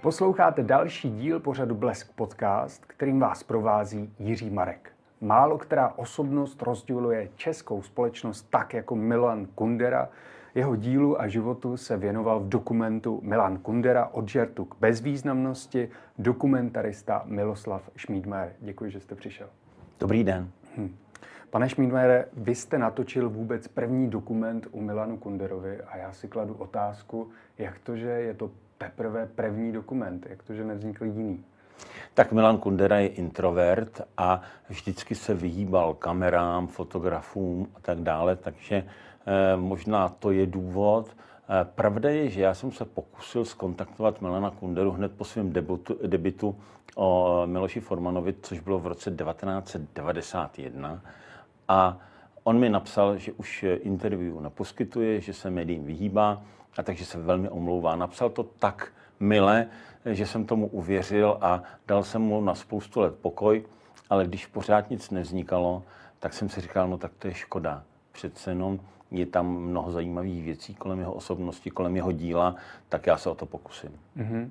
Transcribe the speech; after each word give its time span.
Posloucháte 0.00 0.62
další 0.62 1.10
díl 1.10 1.40
pořadu 1.40 1.74
Blesk 1.74 2.12
Podcast, 2.12 2.84
kterým 2.84 3.20
vás 3.20 3.42
provází 3.42 4.14
Jiří 4.18 4.50
Marek. 4.50 4.92
Málo 5.20 5.58
která 5.58 5.92
osobnost 5.96 6.62
rozděluje 6.62 7.28
českou 7.36 7.82
společnost 7.82 8.46
tak 8.50 8.74
jako 8.74 8.96
Milan 8.96 9.46
Kundera. 9.54 10.08
Jeho 10.54 10.76
dílu 10.76 11.20
a 11.20 11.28
životu 11.28 11.76
se 11.76 11.96
věnoval 11.96 12.40
v 12.40 12.48
dokumentu 12.48 13.20
Milan 13.22 13.58
Kundera 13.58 14.06
od 14.06 14.28
žertu 14.28 14.64
k 14.64 14.76
bezvýznamnosti 14.80 15.88
dokumentarista 16.18 17.22
Miloslav 17.26 17.90
Šmídmajer. 17.96 18.52
Děkuji, 18.60 18.90
že 18.90 19.00
jste 19.00 19.14
přišel. 19.14 19.48
Dobrý 20.00 20.24
den. 20.24 20.50
Hm. 20.76 20.96
Pane 21.50 21.68
Šmídmajere, 21.68 22.24
vy 22.32 22.54
jste 22.54 22.78
natočil 22.78 23.30
vůbec 23.30 23.68
první 23.68 24.10
dokument 24.10 24.66
u 24.70 24.80
Milanu 24.80 25.16
Kunderovi 25.16 25.80
a 25.80 25.96
já 25.96 26.12
si 26.12 26.28
kladu 26.28 26.54
otázku, 26.54 27.30
jak 27.58 27.78
to, 27.78 27.96
že 27.96 28.08
je 28.08 28.34
to 28.34 28.50
teprve 28.78 29.26
první 29.26 29.72
dokument, 29.72 30.26
jak 30.30 30.42
to, 30.42 30.54
že 30.54 30.64
nevznikl 30.64 31.04
jiný? 31.04 31.44
Tak 32.14 32.32
Milan 32.32 32.58
Kundera 32.58 32.98
je 32.98 33.08
introvert 33.08 34.00
a 34.16 34.42
vždycky 34.68 35.14
se 35.14 35.34
vyhýbal 35.34 35.94
kamerám, 35.94 36.66
fotografům 36.66 37.68
a 37.74 37.80
tak 37.80 37.98
dále, 37.98 38.36
takže 38.36 38.76
eh, 38.76 39.56
možná 39.56 40.08
to 40.08 40.30
je 40.30 40.46
důvod. 40.46 41.16
Eh, 41.48 41.64
pravda 41.74 42.10
je, 42.10 42.30
že 42.30 42.42
já 42.42 42.54
jsem 42.54 42.72
se 42.72 42.84
pokusil 42.84 43.44
skontaktovat 43.44 44.20
Milana 44.20 44.50
Kunderu 44.50 44.90
hned 44.90 45.12
po 45.12 45.24
svém 45.24 45.52
debutu, 45.52 45.98
debitu 46.06 46.56
o 46.96 47.42
Miloši 47.46 47.80
Formanovi, 47.80 48.34
což 48.42 48.60
bylo 48.60 48.78
v 48.78 48.86
roce 48.86 49.10
1991. 49.10 51.02
A 51.68 51.98
on 52.44 52.58
mi 52.58 52.68
napsal, 52.68 53.18
že 53.18 53.32
už 53.32 53.64
interview 53.80 54.40
neposkytuje, 54.40 55.20
že 55.20 55.34
se 55.34 55.50
médiím 55.50 55.84
vyhýbá, 55.84 56.42
a 56.76 56.82
takže 56.82 57.04
se 57.04 57.18
velmi 57.18 57.48
omlouvá. 57.48 57.96
Napsal 57.96 58.30
to 58.30 58.42
tak 58.42 58.92
mile, 59.20 59.66
že 60.04 60.26
jsem 60.26 60.46
tomu 60.46 60.66
uvěřil 60.66 61.38
a 61.40 61.62
dal 61.86 62.02
jsem 62.02 62.22
mu 62.22 62.40
na 62.40 62.54
spoustu 62.54 63.00
let 63.00 63.14
pokoj, 63.14 63.64
ale 64.10 64.26
když 64.26 64.46
pořád 64.46 64.90
nic 64.90 65.10
nevznikalo, 65.10 65.82
tak 66.18 66.34
jsem 66.34 66.48
si 66.48 66.60
říkal, 66.60 66.88
no 66.88 66.98
tak 66.98 67.12
to 67.18 67.28
je 67.28 67.34
škoda. 67.34 67.82
Přece 68.12 68.50
jenom 68.50 68.80
je 69.10 69.26
tam 69.26 69.46
mnoho 69.46 69.90
zajímavých 69.90 70.44
věcí 70.44 70.74
kolem 70.74 70.98
jeho 70.98 71.12
osobnosti, 71.12 71.70
kolem 71.70 71.96
jeho 71.96 72.12
díla, 72.12 72.56
tak 72.88 73.06
já 73.06 73.16
se 73.16 73.30
o 73.30 73.34
to 73.34 73.46
pokusím. 73.46 73.90
Mm-hmm. 74.16 74.48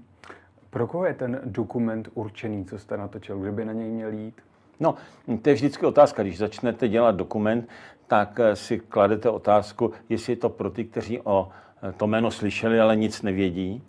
Pro 0.70 0.88
koho 0.88 1.06
je 1.06 1.14
ten 1.14 1.42
dokument 1.46 2.10
určený, 2.14 2.66
co 2.66 2.80
jste 2.80 2.98
natočil? 2.98 3.40
Kde 3.40 3.52
by 3.52 3.66
na 3.66 3.74
něj 3.74 3.90
měl 3.90 4.14
jít? 4.14 4.42
No, 4.80 4.96
to 5.42 5.50
je 5.50 5.56
vždycky 5.56 5.86
otázka. 5.86 6.24
Když 6.24 6.38
začnete 6.38 6.88
dělat 6.88 7.16
dokument, 7.16 7.70
tak 8.08 8.40
eh, 8.40 8.56
si 8.56 8.80
kladete 8.80 9.30
otázku, 9.30 9.92
jestli 10.10 10.34
je 10.34 10.38
to 10.38 10.50
pro 10.50 10.70
ty, 10.70 10.86
kteří 10.86 11.22
o 11.22 11.50
to 11.98 12.08
jméno 12.08 12.32
slyšeli, 12.32 12.80
ale 12.80 12.96
nic 12.96 13.22
nevědí, 13.22 13.82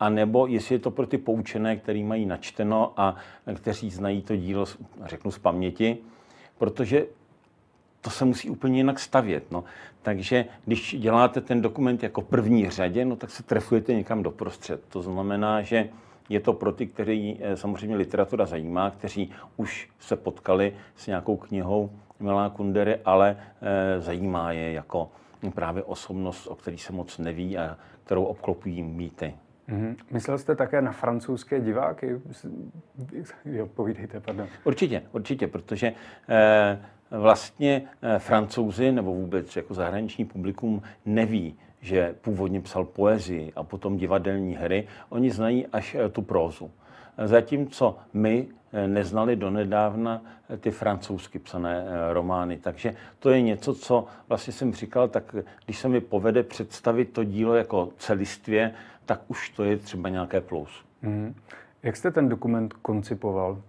a 0.00 0.08
nebo 0.08 0.46
jestli 0.46 0.74
je 0.74 0.78
to 0.78 0.90
pro 0.90 1.06
ty 1.06 1.18
poučené, 1.18 1.76
který 1.76 2.04
mají 2.04 2.26
načteno 2.26 2.92
a 2.96 3.16
kteří 3.54 3.90
znají 3.90 4.22
to 4.22 4.36
dílo, 4.36 4.66
řeknu 5.04 5.30
z 5.30 5.38
paměti, 5.38 5.98
protože 6.58 7.06
to 8.00 8.10
se 8.10 8.24
musí 8.24 8.50
úplně 8.50 8.78
jinak 8.78 8.98
stavět. 8.98 9.50
No. 9.50 9.64
Takže 10.02 10.44
když 10.64 10.96
děláte 10.98 11.40
ten 11.40 11.60
dokument 11.60 12.02
jako 12.02 12.22
první 12.22 12.70
řadě, 12.70 13.04
no, 13.04 13.16
tak 13.16 13.30
se 13.30 13.42
trefujete 13.42 13.94
někam 13.94 14.22
doprostřed. 14.22 14.80
To 14.88 15.02
znamená, 15.02 15.62
že 15.62 15.88
je 16.28 16.40
to 16.40 16.52
pro 16.52 16.72
ty, 16.72 16.86
kteří 16.86 17.38
eh, 17.40 17.56
samozřejmě 17.56 17.96
literatura 17.96 18.46
zajímá, 18.46 18.90
kteří 18.90 19.30
už 19.56 19.88
se 19.98 20.16
potkali 20.16 20.74
s 20.96 21.06
nějakou 21.06 21.36
knihou 21.36 21.90
Milá 22.20 22.50
Kundery, 22.50 22.98
ale 23.04 23.36
eh, 23.62 24.00
zajímá 24.00 24.52
je 24.52 24.72
jako 24.72 25.10
právě 25.54 25.82
osobnost, 25.82 26.46
o 26.46 26.54
který 26.54 26.78
se 26.78 26.92
moc 26.92 27.18
neví 27.18 27.58
a 27.58 27.76
kterou 28.04 28.24
obklopují 28.24 28.82
mýty. 28.82 29.34
Mm-hmm. 29.68 29.96
Myslel 30.10 30.38
jste 30.38 30.56
také 30.56 30.82
na 30.82 30.92
francouzské 30.92 31.60
diváky? 31.60 32.20
Jo, 33.44 33.66
povídejte, 33.66 34.20
pardon. 34.20 34.46
Určitě, 34.64 35.02
určitě, 35.12 35.46
protože 35.46 35.92
eh, 36.28 36.78
vlastně 37.10 37.82
eh, 38.02 38.18
francouzi 38.18 38.92
nebo 38.92 39.14
vůbec 39.14 39.56
jako 39.56 39.74
zahraniční 39.74 40.24
publikum 40.24 40.82
neví, 41.06 41.58
že 41.80 42.14
původně 42.20 42.60
psal 42.60 42.84
poezii 42.84 43.52
a 43.56 43.62
potom 43.62 43.96
divadelní 43.96 44.54
hry, 44.54 44.88
oni 45.08 45.30
znají 45.30 45.66
až 45.66 45.94
eh, 45.94 46.08
tu 46.08 46.22
prózu. 46.22 46.70
Zatímco 47.24 47.98
my 48.12 48.46
eh, 48.72 48.88
neznali 48.88 49.36
donedávna 49.36 50.22
eh, 50.48 50.56
ty 50.56 50.70
francouzsky 50.70 51.38
psané 51.38 51.84
romány. 52.12 52.56
Takže 52.56 52.94
to 53.18 53.30
je 53.30 53.42
něco, 53.42 53.74
co 53.74 54.06
vlastně 54.28 54.52
jsem 54.52 54.74
říkal, 54.74 55.08
tak 55.08 55.36
když 55.64 55.78
se 55.78 55.88
mi 55.88 56.00
povede 56.00 56.42
představit 56.42 57.04
to 57.04 57.24
dílo 57.24 57.54
jako 57.54 57.88
celistvě, 57.98 58.74
tak 59.06 59.20
už 59.28 59.50
to 59.50 59.64
je 59.64 59.76
třeba 59.76 60.08
nějaké 60.08 60.40
plus. 60.40 60.70
Mm. 61.02 61.34
Jak 61.82 61.96
jste 61.96 62.10
ten 62.10 62.28
dokument 62.28 62.72
koncipoval? 62.72 63.62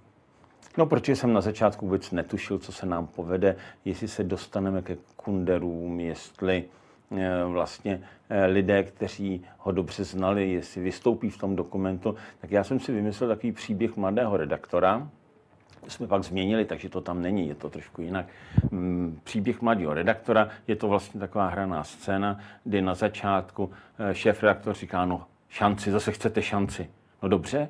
No, 0.78 0.85
protože 0.85 1.16
jsem 1.16 1.34
na 1.34 1.41
začátku 1.41 1.85
vůbec 1.85 2.12
netušil, 2.12 2.59
co 2.59 2.72
se 2.72 2.85
nám 2.85 3.08
povede, 3.08 3.56
jestli 3.85 4.08
se 4.08 4.23
dostaneme 4.23 4.81
ke 4.81 4.97
kunderům, 5.16 6.00
jestli 6.00 6.63
Eh, 6.63 6.81
vlastně 7.47 8.01
eh, 8.29 8.45
lidé, 8.45 8.83
kteří 8.83 9.41
ho 9.57 9.72
dobře 9.72 10.03
znali, 10.03 10.51
jestli 10.51 10.81
vystoupí 10.81 11.29
v 11.29 11.38
tom 11.38 11.55
dokumentu, 11.55 12.16
tak 12.41 12.51
já 12.51 12.63
jsem 12.63 12.79
si 12.79 12.91
vymyslel 12.91 13.29
takový 13.29 13.51
příběh 13.51 13.97
mladého 13.97 14.38
redaktora, 14.38 15.07
jsme 15.88 16.07
pak 16.07 16.23
změnili, 16.23 16.66
takže 16.66 16.89
to 16.89 17.01
tam 17.01 17.22
není, 17.22 17.47
je 17.47 17.55
to 17.55 17.69
trošku 17.69 18.01
jinak. 18.01 18.25
Mm, 18.72 19.19
příběh 19.23 19.61
mladého 19.61 19.94
redaktora 19.94 20.49
je 20.67 20.75
to 20.75 20.88
vlastně 20.88 21.19
taková 21.19 21.47
hraná 21.47 21.83
scéna, 21.83 22.39
kdy 22.63 22.81
na 22.81 22.95
začátku 22.95 23.72
eh, 23.99 24.16
šéf 24.16 24.43
redaktor 24.43 24.73
říká, 24.73 25.05
no 25.05 25.25
šanci, 25.49 25.91
zase 25.91 26.11
chcete 26.11 26.41
šanci. 26.41 26.89
No 27.23 27.29
dobře, 27.29 27.69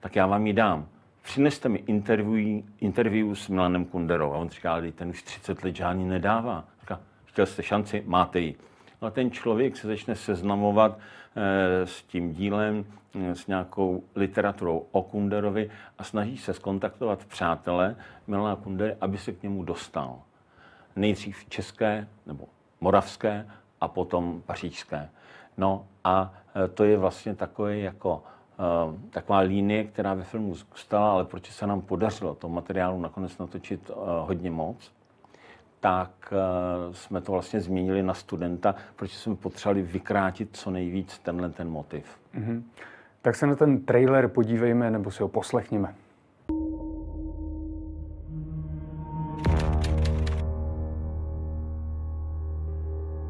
tak 0.00 0.16
já 0.16 0.26
vám 0.26 0.46
ji 0.46 0.52
dám. 0.52 0.86
Přineste 1.22 1.68
mi 1.68 1.78
interview, 1.78 2.62
interview 2.80 3.34
s 3.34 3.48
Milanem 3.48 3.84
Kunderou. 3.84 4.32
A 4.32 4.36
on 4.36 4.48
říká, 4.48 4.72
ale 4.72 4.92
ten 4.92 5.08
už 5.08 5.22
30 5.22 5.64
let 5.64 5.76
žádný 5.76 6.04
nedává. 6.04 6.64
Říká, 6.80 7.00
chtěl 7.24 7.46
jste 7.46 7.62
šanci, 7.62 8.02
máte 8.06 8.40
ji. 8.40 8.56
No 9.02 9.08
a 9.08 9.10
ten 9.10 9.30
člověk 9.30 9.76
se 9.76 9.86
začne 9.86 10.14
seznamovat 10.14 10.98
eh, 11.36 11.86
s 11.86 12.02
tím 12.02 12.32
dílem, 12.32 12.84
eh, 13.14 13.34
s 13.34 13.46
nějakou 13.46 14.02
literaturou 14.14 14.86
o 14.90 15.02
Kunderovi 15.02 15.70
a 15.98 16.04
snaží 16.04 16.38
se 16.38 16.54
skontaktovat 16.54 17.24
přátele 17.24 17.96
Milana 18.26 18.56
Kundery, 18.56 18.96
aby 19.00 19.18
se 19.18 19.32
k 19.32 19.42
němu 19.42 19.64
dostal. 19.64 20.18
Nejdřív 20.96 21.48
české 21.48 22.08
nebo 22.26 22.44
moravské 22.80 23.46
a 23.80 23.88
potom 23.88 24.42
pařížské. 24.46 25.08
No 25.56 25.86
a 26.04 26.34
eh, 26.64 26.68
to 26.68 26.84
je 26.84 26.98
vlastně 26.98 27.34
takové 27.34 27.78
jako 27.78 28.22
taková 29.10 29.38
línie, 29.38 29.84
která 29.84 30.14
ve 30.14 30.24
filmu 30.24 30.54
zůstala, 30.54 31.12
ale 31.12 31.24
proč 31.24 31.50
se 31.50 31.66
nám 31.66 31.80
podařilo 31.80 32.34
to 32.34 32.48
materiálu 32.48 33.00
nakonec 33.00 33.38
natočit 33.38 33.90
hodně 34.24 34.50
moc, 34.50 34.92
tak 35.80 36.10
uh, 36.32 36.94
jsme 36.94 37.20
to 37.20 37.32
vlastně 37.32 37.60
změnili 37.60 38.02
na 38.02 38.14
studenta, 38.14 38.74
protože 38.96 39.16
jsme 39.16 39.36
potřebovali 39.36 39.82
vykrátit 39.82 40.48
co 40.52 40.70
nejvíc 40.70 41.18
tenhle 41.18 41.50
ten 41.50 41.68
motiv. 41.68 42.04
Mm-hmm. 42.34 42.62
Tak 43.22 43.36
se 43.36 43.46
na 43.46 43.54
ten 43.54 43.80
trailer 43.80 44.28
podívejme 44.28 44.90
nebo 44.90 45.10
si 45.10 45.22
ho 45.22 45.28
poslechněme. 45.28 45.94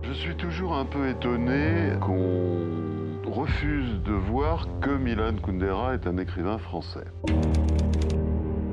Je 0.03 0.15
suis 0.15 0.35
toujours 0.35 0.73
un 0.73 0.85
peu 0.85 1.09
étonné 1.09 1.97
qu'on 2.01 2.89
refuse 3.31 4.03
de 4.03 4.13
voir 4.13 4.67
que 4.81 4.99
Milan 4.99 5.37
Kundera 5.43 5.95
est 5.95 6.07
un 6.07 6.17
écrivain 6.19 6.59
français. 6.59 7.05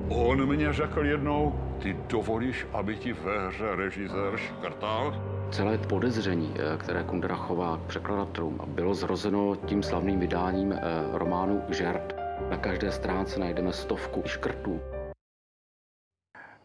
On 0.09 0.45
mě 0.45 0.73
řekl 0.73 1.05
jednou, 1.05 1.55
ty 1.79 1.97
dovolíš, 2.09 2.67
aby 2.73 2.95
ti 2.95 3.13
ve 3.13 3.47
hře 3.47 3.75
režisér 3.75 4.37
škrtal? 4.37 5.13
Celé 5.51 5.77
podezření, 5.77 6.53
eh, 6.55 6.77
které 6.77 7.03
Kundera 7.03 7.35
chová 7.35 7.77
k 7.77 7.87
překladatelům, 7.87 8.59
bylo 8.67 8.93
zrozeno 8.93 9.55
tím 9.55 9.83
slavným 9.83 10.19
vydáním 10.19 10.73
eh, 10.73 10.79
románu 11.11 11.61
Žert. 11.69 12.15
Na 12.49 12.57
každé 12.57 12.91
stránce 12.91 13.39
najdeme 13.39 13.73
stovku 13.73 14.21
škrtů. 14.25 14.79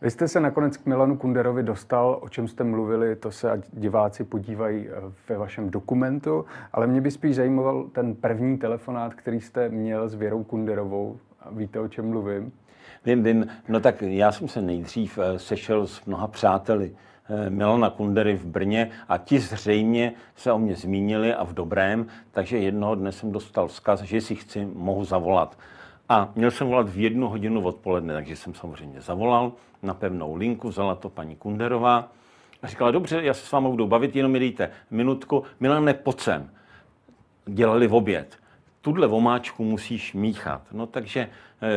Vy 0.01 0.11
jste 0.11 0.29
se 0.29 0.41
nakonec 0.41 0.77
k 0.77 0.87
Milanu 0.87 1.17
Kunderovi 1.17 1.63
dostal, 1.63 2.19
o 2.23 2.29
čem 2.29 2.49
jste 2.49 2.65
mluvili, 2.65 3.17
to 3.17 3.31
se 3.31 3.51
ať 3.51 3.61
diváci 3.73 4.25
podívají 4.25 4.89
eh, 4.89 4.93
ve 5.29 5.39
vašem 5.39 5.71
dokumentu, 5.71 6.45
ale 6.73 6.87
mě 6.87 7.01
by 7.01 7.11
spíš 7.11 7.37
zajímal 7.37 7.85
ten 7.85 8.15
první 8.15 8.59
telefonát, 8.59 9.15
který 9.15 9.41
jste 9.41 9.69
měl 9.69 10.09
s 10.09 10.15
Věrou 10.15 10.45
Kunderovou. 10.45 11.19
Víte, 11.51 11.81
o 11.81 11.89
čem 11.89 12.09
mluvím? 12.09 12.53
Vím, 13.05 13.23
vím. 13.23 13.47
No 13.69 13.81
tak 13.81 14.03
já 14.03 14.33
jsem 14.33 14.49
se 14.49 14.63
nejdřív 14.63 15.19
eh, 15.19 15.39
sešel 15.39 15.87
s 15.87 16.05
mnoha 16.05 16.27
přáteli 16.27 16.97
eh, 17.29 17.51
Milana 17.51 17.91
Kundery 17.91 18.37
v 18.37 18.47
Brně 18.47 18.91
a 19.09 19.19
ti 19.19 19.39
zřejmě 19.39 20.13
se 20.37 20.53
o 20.53 20.59
mě 20.59 20.77
zmínili 20.77 21.35
a 21.35 21.45
v 21.45 21.55
dobrém, 21.55 22.07
takže 22.31 22.59
jednoho 22.59 22.95
dne 22.95 23.13
jsem 23.13 23.33
dostal 23.33 23.69
vzkaz, 23.69 24.01
že 24.01 24.21
si 24.21 24.35
chci, 24.35 24.69
mohu 24.75 25.05
zavolat. 25.05 25.59
A 26.09 26.33
měl 26.35 26.51
jsem 26.51 26.67
volat 26.67 26.89
v 26.89 26.99
jednu 26.99 27.29
hodinu 27.29 27.63
odpoledne, 27.63 28.15
takže 28.15 28.37
jsem 28.37 28.55
samozřejmě 28.55 29.01
zavolal 29.01 29.53
na 29.83 29.95
pevnou 29.95 30.35
linku, 30.35 30.69
vzala 30.69 30.95
to 30.95 31.09
paní 31.09 31.37
Kunderová 31.37 32.13
a 32.63 32.67
říkala, 32.67 32.91
dobře, 32.91 33.23
já 33.23 33.35
se 33.35 33.47
s 33.47 33.53
vámi 33.53 33.69
budu 33.69 33.87
bavit, 33.87 34.17
jenom 34.17 34.33
mi 34.33 34.39
dejte 34.39 34.71
minutku. 34.91 35.43
Milane, 35.61 35.95
pojď 35.95 36.21
sem. 36.21 36.51
Dělali 37.47 37.87
v 37.87 37.95
oběd 37.95 38.41
tuhle 38.81 39.07
vomáčku 39.07 39.65
musíš 39.65 40.15
míchat. 40.15 40.63
No 40.73 40.87
takže 40.87 41.29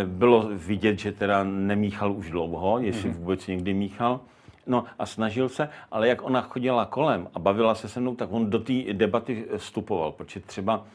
bylo 0.06 0.50
vidět, 0.54 1.00
že 1.00 1.12
teda 1.12 1.44
nemíchal 1.44 2.12
už 2.12 2.30
dlouho, 2.30 2.80
jestli 2.80 3.10
mm-hmm. 3.10 3.18
vůbec 3.18 3.48
někdy 3.48 3.74
míchal. 3.74 4.20
No 4.68 4.86
a 5.00 5.06
snažil 5.06 5.50
se, 5.50 5.70
ale 5.92 6.08
jak 6.08 6.24
ona 6.24 6.42
chodila 6.42 6.86
kolem 6.86 7.28
a 7.34 7.40
bavila 7.40 7.76
se 7.76 7.90
se 7.90 8.00
mnou, 8.00 8.16
tak 8.16 8.32
on 8.32 8.50
do 8.50 8.60
té 8.60 8.74
debaty 8.94 9.46
vstupoval, 9.58 10.12
protože 10.12 10.40
třeba 10.40 10.86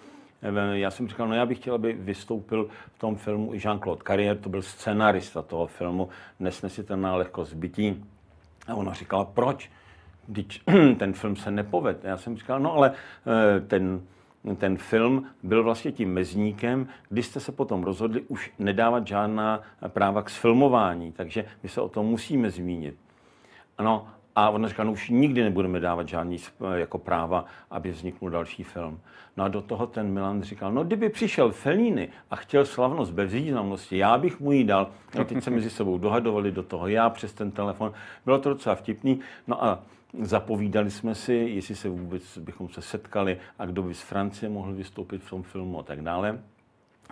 eh, 0.42 0.78
já 0.78 0.90
jsem 0.90 1.08
říkal, 1.08 1.28
no 1.28 1.34
já 1.34 1.46
bych 1.46 1.58
chtěl, 1.58 1.74
aby 1.74 1.92
vystoupil 1.92 2.68
v 2.96 2.98
tom 2.98 3.16
filmu 3.16 3.54
i 3.54 3.58
Jean-Claude 3.58 4.02
Carrier, 4.06 4.38
to 4.38 4.48
byl 4.48 4.62
scenarista 4.62 5.42
toho 5.42 5.66
filmu, 5.66 6.08
nesnesitelná 6.40 7.16
lehkost 7.16 7.54
bytí. 7.54 8.04
A 8.68 8.74
ona 8.74 8.92
říkala, 8.92 9.24
proč? 9.24 9.70
Když 10.26 10.62
ten 10.98 11.12
film 11.12 11.36
se 11.36 11.50
nepoved. 11.50 12.04
Já 12.04 12.16
jsem 12.16 12.36
říkal, 12.36 12.60
no 12.60 12.74
ale 12.74 12.92
eh, 13.26 13.60
ten, 13.60 14.00
ten 14.56 14.76
film 14.76 15.26
byl 15.42 15.62
vlastně 15.62 15.92
tím 15.92 16.12
mezníkem, 16.12 16.88
kdy 17.08 17.22
jste 17.22 17.40
se 17.40 17.52
potom 17.52 17.82
rozhodli 17.82 18.20
už 18.20 18.52
nedávat 18.58 19.06
žádná 19.06 19.60
práva 19.88 20.22
k 20.22 20.30
sfilmování, 20.30 21.12
takže 21.12 21.44
my 21.62 21.68
se 21.68 21.80
o 21.80 21.88
tom 21.88 22.06
musíme 22.06 22.50
zmínit. 22.50 22.96
Ano, 23.78 24.06
a 24.36 24.50
ona 24.50 24.68
říká, 24.68 24.84
no 24.84 24.92
už 24.92 25.08
nikdy 25.08 25.42
nebudeme 25.42 25.80
dávat 25.80 26.08
žádný 26.08 26.36
jako 26.74 26.98
práva, 26.98 27.44
aby 27.70 27.90
vzniknul 27.90 28.30
další 28.30 28.62
film. 28.62 29.00
No 29.36 29.44
a 29.44 29.48
do 29.48 29.60
toho 29.60 29.86
ten 29.86 30.12
Milan 30.12 30.42
říkal, 30.42 30.72
no 30.72 30.84
kdyby 30.84 31.08
přišel 31.08 31.50
Fellini 31.50 32.08
a 32.30 32.36
chtěl 32.36 32.64
slavnost 32.64 33.12
bez 33.12 33.32
významnosti, 33.32 33.98
já 33.98 34.18
bych 34.18 34.40
mu 34.40 34.52
ji 34.52 34.64
dal. 34.64 34.90
No 35.14 35.24
teď 35.24 35.42
se 35.42 35.50
mezi 35.50 35.70
sebou 35.70 35.98
dohadovali 35.98 36.52
do 36.52 36.62
toho, 36.62 36.88
já 36.88 37.10
přes 37.10 37.32
ten 37.32 37.50
telefon. 37.50 37.92
Bylo 38.24 38.38
to 38.38 38.48
docela 38.48 38.74
vtipný. 38.74 39.20
No 39.46 39.64
a 39.64 39.82
zapovídali 40.22 40.90
jsme 40.90 41.14
si, 41.14 41.32
jestli 41.32 41.74
se 41.74 41.88
vůbec 41.88 42.38
bychom 42.38 42.68
se 42.68 42.82
setkali 42.82 43.38
a 43.58 43.66
kdo 43.66 43.82
by 43.82 43.94
z 43.94 44.00
Francie 44.00 44.50
mohl 44.50 44.72
vystoupit 44.72 45.22
v 45.22 45.30
tom 45.30 45.42
filmu 45.42 45.78
a 45.78 45.82
tak 45.82 46.02
dále. 46.02 46.40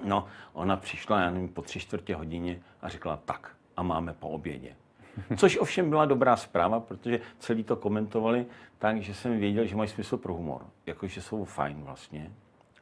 No, 0.04 0.26
ona 0.52 0.76
přišla, 0.76 1.20
já 1.20 1.30
nevím, 1.30 1.48
po 1.48 1.62
tři 1.62 1.80
čtvrtě 1.80 2.14
hodině 2.14 2.60
a 2.82 2.88
řekla 2.88 3.16
tak 3.16 3.56
a 3.76 3.82
máme 3.82 4.12
po 4.12 4.28
obědě. 4.28 4.76
Což 5.36 5.58
ovšem 5.58 5.88
byla 5.88 6.04
dobrá 6.04 6.36
zpráva, 6.36 6.80
protože 6.80 7.20
celý 7.38 7.64
to 7.64 7.76
komentovali 7.76 8.46
tak, 8.78 9.02
že 9.02 9.14
jsem 9.14 9.38
věděl, 9.38 9.66
že 9.66 9.76
mají 9.76 9.88
smysl 9.88 10.16
pro 10.16 10.34
humor. 10.34 10.66
Jakože 10.86 11.22
jsou 11.22 11.44
fajn 11.44 11.82
vlastně. 11.82 12.30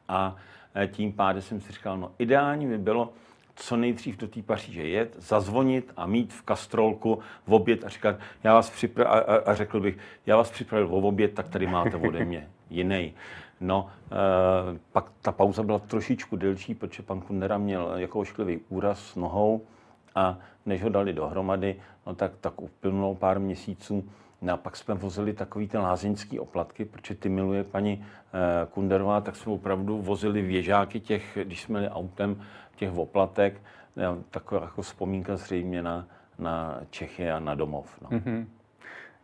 A 0.07 0.35
e, 0.75 0.87
tím 0.87 1.13
pádem 1.13 1.41
jsem 1.41 1.61
si 1.61 1.73
říkal, 1.73 1.97
no 1.97 2.11
ideální 2.17 2.67
by 2.67 2.77
bylo 2.77 3.13
co 3.55 3.77
nejdřív 3.77 4.17
do 4.17 4.27
té 4.27 4.41
Paříže 4.41 4.87
jet, 4.87 5.15
zazvonit 5.19 5.91
a 5.97 6.05
mít 6.05 6.33
v 6.33 6.41
kastrolku 6.41 7.19
v 7.47 7.53
oběd 7.53 7.83
a 7.83 7.89
říkat, 7.89 8.15
já 8.43 8.53
vás 8.53 8.71
připra- 8.71 9.07
a, 9.07 9.19
a, 9.19 9.35
a, 9.35 9.55
řekl 9.55 9.79
bych, 9.79 9.97
já 10.25 10.37
vás 10.37 10.51
připravil 10.51 10.87
o 10.87 10.97
oběd, 10.97 11.33
tak 11.33 11.49
tady 11.49 11.67
máte 11.67 11.97
ode 11.97 12.25
mě 12.25 12.49
jiný. 12.69 13.13
No, 13.61 13.89
e, 14.11 14.79
pak 14.91 15.11
ta 15.21 15.31
pauza 15.31 15.63
byla 15.63 15.79
trošičku 15.79 16.35
delší, 16.35 16.75
protože 16.75 17.03
pan 17.03 17.21
Kundera 17.21 17.57
měl 17.57 17.91
jako 17.95 18.19
ošklivý 18.19 18.59
úraz 18.69 19.15
nohou, 19.15 19.61
a 20.15 20.37
než 20.65 20.83
ho 20.83 20.89
dali 20.89 21.13
dohromady, 21.13 21.75
no 22.07 22.15
tak, 22.15 22.31
tak 22.41 22.61
uplynulo 22.61 23.15
pár 23.15 23.39
měsíců. 23.39 24.09
No 24.45 24.53
a 24.53 24.57
pak 24.57 24.75
jsme 24.75 24.93
vozili 24.93 25.33
takový 25.33 25.67
ten 25.67 25.81
lázeňský 25.81 26.39
oplatky, 26.39 26.85
protože 26.85 27.15
ty 27.15 27.29
miluje 27.29 27.63
paní 27.63 28.05
eh, 28.05 28.67
Kunderová, 28.71 29.21
tak 29.21 29.35
jsme 29.35 29.51
opravdu 29.51 30.01
vozili 30.01 30.41
věžáky 30.41 30.99
těch, 30.99 31.37
když 31.43 31.61
jsme 31.61 31.79
jeli 31.79 31.89
autem, 31.89 32.41
těch 32.75 32.97
oplatek, 32.97 33.61
taková 34.31 34.61
jako 34.61 34.81
vzpomínka 34.81 35.37
zřejmě 35.37 35.83
na, 35.83 36.07
na 36.39 36.81
Čechy 36.89 37.31
a 37.31 37.39
na 37.39 37.55
domov. 37.55 38.01
No. 38.01 38.09
Mm-hmm. 38.09 38.45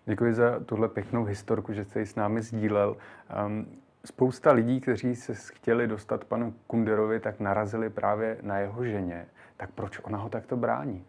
Děkuji 0.05 0.33
za 0.33 0.59
tuhle 0.59 0.89
pěknou 0.89 1.23
historku, 1.23 1.73
že 1.73 1.85
jste 1.85 1.99
ji 1.99 2.05
s 2.05 2.15
námi 2.15 2.41
sdílel. 2.41 2.97
Um, 3.45 3.65
spousta 4.05 4.51
lidí, 4.51 4.81
kteří 4.81 5.15
se 5.15 5.33
chtěli 5.33 5.87
dostat 5.87 6.25
panu 6.25 6.53
Kunderovi, 6.67 7.19
tak 7.19 7.39
narazili 7.39 7.89
právě 7.89 8.37
na 8.41 8.57
jeho 8.57 8.85
ženě 8.85 9.25
tak 9.61 9.71
proč 9.71 9.99
ona 10.03 10.17
ho 10.17 10.29
takto 10.29 10.57
brání? 10.57 11.05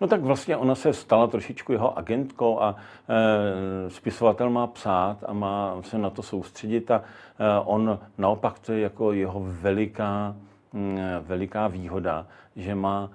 No 0.00 0.06
tak 0.06 0.20
vlastně 0.20 0.56
ona 0.56 0.74
se 0.74 0.92
stala 0.92 1.26
trošičku 1.26 1.72
jeho 1.72 1.98
agentkou 1.98 2.62
a 2.62 2.76
e, 3.08 3.90
spisovatel 3.90 4.50
má 4.50 4.66
psát 4.66 5.24
a 5.26 5.32
má 5.32 5.76
se 5.82 5.98
na 5.98 6.10
to 6.10 6.22
soustředit 6.22 6.90
a 6.90 6.96
e, 6.98 7.60
on 7.64 7.98
naopak 8.18 8.58
to 8.58 8.72
je 8.72 8.80
jako 8.80 9.12
jeho 9.12 9.40
veliká, 9.44 10.36
m, 10.74 10.98
veliká 11.20 11.68
výhoda, 11.68 12.26
že 12.56 12.74
má 12.74 13.10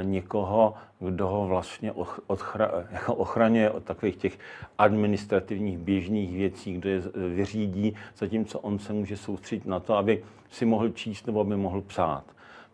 e, 0.00 0.04
někoho, 0.04 0.74
kdo 1.00 1.28
ho 1.28 1.46
vlastně 1.46 1.92
ochra, 2.26 2.70
jako 2.90 3.14
ochraňuje 3.14 3.70
od 3.70 3.84
takových 3.84 4.16
těch 4.16 4.38
administrativních 4.78 5.78
běžných 5.78 6.36
věcí, 6.36 6.74
kdo 6.74 6.88
je 6.90 7.02
vyřídí, 7.34 7.96
zatímco 8.16 8.58
on 8.58 8.78
se 8.78 8.92
může 8.92 9.16
soustředit 9.16 9.66
na 9.66 9.80
to, 9.80 9.96
aby 9.96 10.24
si 10.50 10.64
mohl 10.64 10.88
číst 10.88 11.26
nebo 11.26 11.40
aby 11.40 11.56
mohl 11.56 11.80
psát 11.80 12.24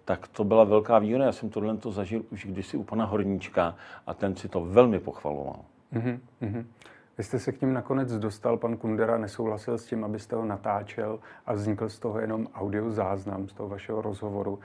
tak 0.09 0.29
to 0.29 0.45
byla 0.45 0.65
velká 0.65 0.99
výhoda. 0.99 1.25
Já 1.25 1.33
jsem 1.33 1.51
tohle 1.51 1.77
to 1.77 1.93
zažil 1.93 2.23
už 2.31 2.47
kdysi 2.47 2.77
u 2.77 2.83
pana 2.83 3.05
Horníčka 3.05 3.75
a 4.07 4.15
ten 4.15 4.37
si 4.37 4.49
to 4.49 4.65
velmi 4.65 4.99
pochvaloval. 4.99 5.61
Mm-hmm. 5.93 6.65
Vy 7.19 7.25
jste 7.25 7.39
se 7.39 7.53
k 7.53 7.61
ním 7.61 7.73
nakonec 7.73 8.19
dostal, 8.19 8.57
pan 8.57 8.77
Kundera 8.77 9.19
nesouhlasil 9.19 9.79
s 9.79 9.87
tím, 9.87 10.05
abyste 10.05 10.37
ho 10.37 10.45
natáčel 10.45 11.19
a 11.47 11.53
vznikl 11.53 11.89
z 11.89 11.99
toho 11.99 12.21
jenom 12.21 12.47
audio 12.55 12.91
záznam 12.91 13.49
z 13.49 13.53
toho 13.53 13.69
vašeho 13.69 14.03
rozhovoru. 14.03 14.59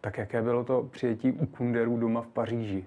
Tak 0.00 0.18
jaké 0.18 0.42
bylo 0.42 0.64
to 0.64 0.88
přijetí 0.90 1.32
u 1.32 1.46
Kunderů 1.46 1.96
doma 1.96 2.22
v 2.22 2.28
Paříži? 2.28 2.84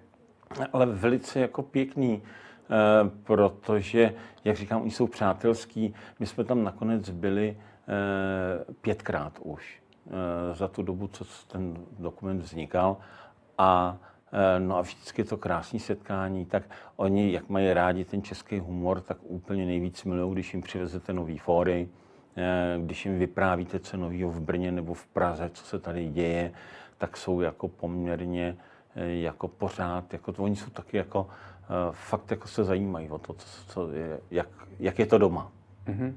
Ale 0.74 0.86
velice 0.86 1.40
jako 1.40 1.62
pěkný, 1.62 2.22
eh, 2.24 3.10
protože, 3.24 4.14
jak 4.44 4.56
říkám, 4.56 4.82
oni 4.82 4.92
jsou 4.92 5.08
přátelský. 5.08 5.94
My 6.20 6.26
jsme 6.26 6.44
tam 6.44 6.64
nakonec 6.64 7.10
byli 7.10 7.58
eh, 7.88 8.74
pětkrát 8.82 9.40
už. 9.44 9.81
Eh, 10.08 10.56
za 10.56 10.68
tu 10.68 10.84
dobu, 10.84 11.08
co 11.08 11.26
ten 11.48 11.78
dokument 12.00 12.42
vznikal. 12.42 12.98
A 13.58 13.98
eh, 14.32 14.60
No 14.60 14.78
a 14.78 14.82
vždycky 14.82 15.24
to 15.24 15.38
krásné 15.38 15.80
setkání, 15.80 16.46
tak 16.46 16.64
oni, 16.96 17.32
jak 17.32 17.50
mají 17.50 17.74
rádi 17.74 18.06
ten 18.06 18.24
český 18.24 18.60
humor, 18.60 19.02
tak 19.02 19.18
úplně 19.22 19.66
nejvíc 19.66 20.04
milují, 20.04 20.34
když 20.34 20.54
jim 20.54 20.62
přivezete 20.64 21.14
nový 21.14 21.38
fóry, 21.38 21.90
eh, 22.38 22.78
když 22.84 23.06
jim 23.06 23.20
vyprávíte, 23.20 23.80
co 23.80 23.98
nového 23.98 24.32
v 24.32 24.42
Brně 24.42 24.72
nebo 24.72 24.94
v 24.94 25.08
Praze, 25.08 25.50
co 25.54 25.66
se 25.66 25.80
tady 25.80 26.10
děje, 26.10 26.52
tak 26.98 27.18
jsou 27.18 27.42
jako 27.42 27.68
poměrně 27.68 28.58
jako 28.96 29.48
pořád, 29.48 30.14
jako 30.14 30.32
to, 30.32 30.44
oni 30.44 30.56
jsou 30.56 30.70
taky 30.70 30.98
jako 30.98 31.28
fakt 31.92 32.32
jako 32.32 32.48
se 32.48 32.64
zajímají 32.64 33.10
o 33.10 33.18
to, 33.18 33.34
co, 33.34 33.48
co 33.68 33.92
je, 33.92 34.20
jak, 34.32 34.48
jak 34.80 35.00
je 35.00 35.06
to 35.06 35.18
doma. 35.18 35.52
Mm-hmm. 35.88 36.14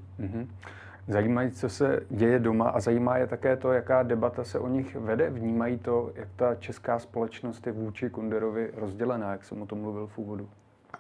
Zajímají, 1.09 1.51
co 1.51 1.69
se 1.69 2.01
děje 2.11 2.39
doma 2.39 2.69
a 2.69 2.81
zajímá 2.81 3.17
je 3.17 3.27
také 3.27 3.56
to, 3.56 3.73
jaká 3.73 4.03
debata 4.03 4.45
se 4.45 4.59
o 4.59 4.69
nich 4.69 4.97
vede. 4.97 5.31
Vnímají 5.31 5.79
to, 5.79 6.11
jak 6.15 6.29
ta 6.37 6.55
česká 6.55 6.99
společnost 6.99 7.67
je 7.67 7.73
vůči 7.73 8.11
Kunderovi 8.11 8.70
rozdělená, 8.75 9.32
jak 9.32 9.44
jsem 9.44 9.63
o 9.63 9.67
tom 9.67 9.81
mluvil 9.81 10.06
v 10.06 10.19
úvodu. 10.19 10.49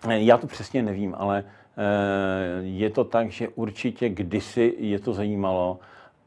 Já 0.08 0.38
to 0.38 0.46
přesně 0.46 0.82
nevím, 0.82 1.14
ale 1.18 1.44
eh, 1.44 2.62
je 2.62 2.90
to 2.90 3.04
tak, 3.04 3.30
že 3.30 3.48
určitě 3.48 4.08
kdysi 4.08 4.74
je 4.78 4.98
to 4.98 5.12
zajímalo, 5.12 5.78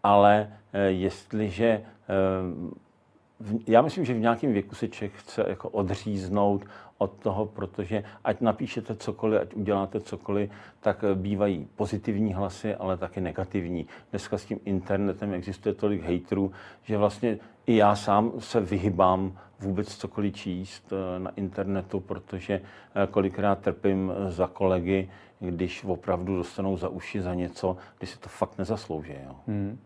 ale 0.04 0.54
eh, 0.74 0.80
jestliže 0.82 1.68
eh, 1.68 2.78
já 3.68 3.82
myslím, 3.82 4.06
že 4.06 4.14
v 4.14 4.20
nějakém 4.20 4.54
věku 4.54 4.76
se 4.76 4.88
člověk 4.88 5.14
chce 5.14 5.46
jako 5.48 5.70
odříznout 5.70 6.66
od 6.98 7.12
toho, 7.24 7.46
protože 7.46 8.04
ať 8.24 8.42
napíšete 8.42 8.96
cokoliv, 8.96 9.42
ať 9.42 9.54
uděláte 9.54 10.00
cokoliv, 10.00 10.50
tak 10.80 11.04
bývají 11.16 11.68
pozitivní 11.76 12.34
hlasy, 12.34 12.76
ale 12.76 12.98
taky 12.98 13.22
negativní. 13.22 13.88
Dneska 14.10 14.38
s 14.38 14.46
tím 14.46 14.60
internetem 14.66 15.34
existuje 15.34 15.76
tolik 15.76 16.04
hejtrů, 16.04 16.52
že 16.84 16.98
vlastně 16.98 17.38
i 17.66 17.76
já 17.76 17.96
sám 17.96 18.32
se 18.40 18.60
vyhybám 18.60 19.38
vůbec 19.60 19.96
cokoliv 19.96 20.36
číst 20.36 20.94
eh, 20.94 21.20
na 21.20 21.32
internetu, 21.36 22.00
protože 22.00 22.54
eh, 22.54 23.08
kolikrát 23.08 23.60
trpím 23.60 24.14
za 24.28 24.48
kolegy, 24.48 25.10
když 25.40 25.84
opravdu 25.84 26.36
dostanou 26.36 26.78
za 26.78 26.90
uši 26.90 27.22
za 27.22 27.34
něco, 27.34 27.78
když 27.98 28.10
si 28.10 28.20
to 28.20 28.30
fakt 28.30 28.58
nezaslouží. 28.58 29.14
Jo. 29.26 29.36
Hmm. 29.48 29.80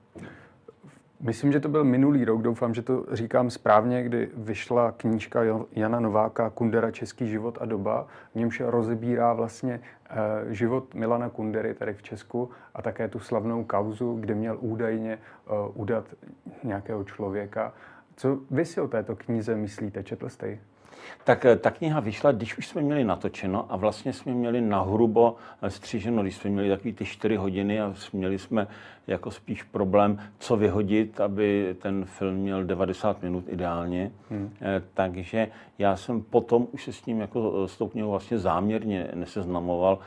Myslím, 1.23 1.51
že 1.51 1.59
to 1.59 1.69
byl 1.69 1.83
minulý 1.83 2.25
rok, 2.25 2.41
doufám, 2.41 2.73
že 2.73 2.81
to 2.81 3.05
říkám 3.11 3.49
správně, 3.49 4.03
kdy 4.03 4.29
vyšla 4.33 4.91
knížka 4.91 5.39
Jana 5.71 5.99
Nováka 5.99 6.49
Kundera 6.49 6.91
Český 6.91 7.27
život 7.27 7.57
a 7.61 7.65
doba, 7.65 8.07
v 8.31 8.35
němž 8.35 8.61
rozebírá 8.65 9.33
vlastně 9.33 9.81
eh, 10.09 10.15
život 10.53 10.93
Milana 10.93 11.29
Kundery 11.29 11.73
tady 11.73 11.93
v 11.93 12.03
Česku 12.03 12.49
a 12.73 12.81
také 12.81 13.07
tu 13.07 13.19
slavnou 13.19 13.63
kauzu, 13.63 14.17
kde 14.19 14.35
měl 14.35 14.57
údajně 14.61 15.13
eh, 15.13 15.51
udat 15.73 16.05
nějakého 16.63 17.03
člověka. 17.03 17.73
Co 18.15 18.39
vy 18.51 18.65
si 18.65 18.81
o 18.81 18.87
této 18.87 19.15
knize 19.15 19.55
myslíte? 19.55 20.03
Četl 20.03 20.29
jste 20.29 20.49
ji? 20.49 20.61
Tak 21.23 21.45
eh, 21.45 21.55
ta 21.55 21.71
kniha 21.71 21.99
vyšla, 21.99 22.31
když 22.31 22.57
už 22.57 22.67
jsme 22.67 22.81
měli 22.81 23.03
natočeno 23.03 23.65
a 23.69 23.75
vlastně 23.75 24.13
jsme 24.13 24.33
měli 24.33 24.61
nahrubo 24.61 25.35
eh, 25.61 25.69
stříženo, 25.69 26.21
když 26.21 26.35
jsme 26.35 26.49
měli 26.49 26.69
takový 26.69 26.93
ty 26.93 27.05
čtyři 27.05 27.35
hodiny 27.35 27.81
a 27.81 27.93
měli 28.13 28.39
jsme 28.39 28.67
jako 29.07 29.31
spíš 29.31 29.63
problém, 29.63 30.19
co 30.39 30.57
vyhodit, 30.57 31.21
aby 31.21 31.75
ten 31.81 32.05
film 32.05 32.35
měl 32.35 32.63
90 32.63 33.23
minut 33.23 33.45
ideálně. 33.47 34.11
Hmm. 34.29 34.53
Eh, 34.61 34.83
takže 34.93 35.47
já 35.79 35.95
jsem 35.95 36.21
potom 36.21 36.67
už 36.71 36.83
se 36.83 36.93
s 36.93 37.05
ním 37.05 37.19
jako 37.19 37.67
s 37.67 37.77
tou 37.77 37.87
knihou 37.87 38.09
vlastně 38.11 38.39
záměrně 38.39 39.11
neseznamoval, 39.13 39.99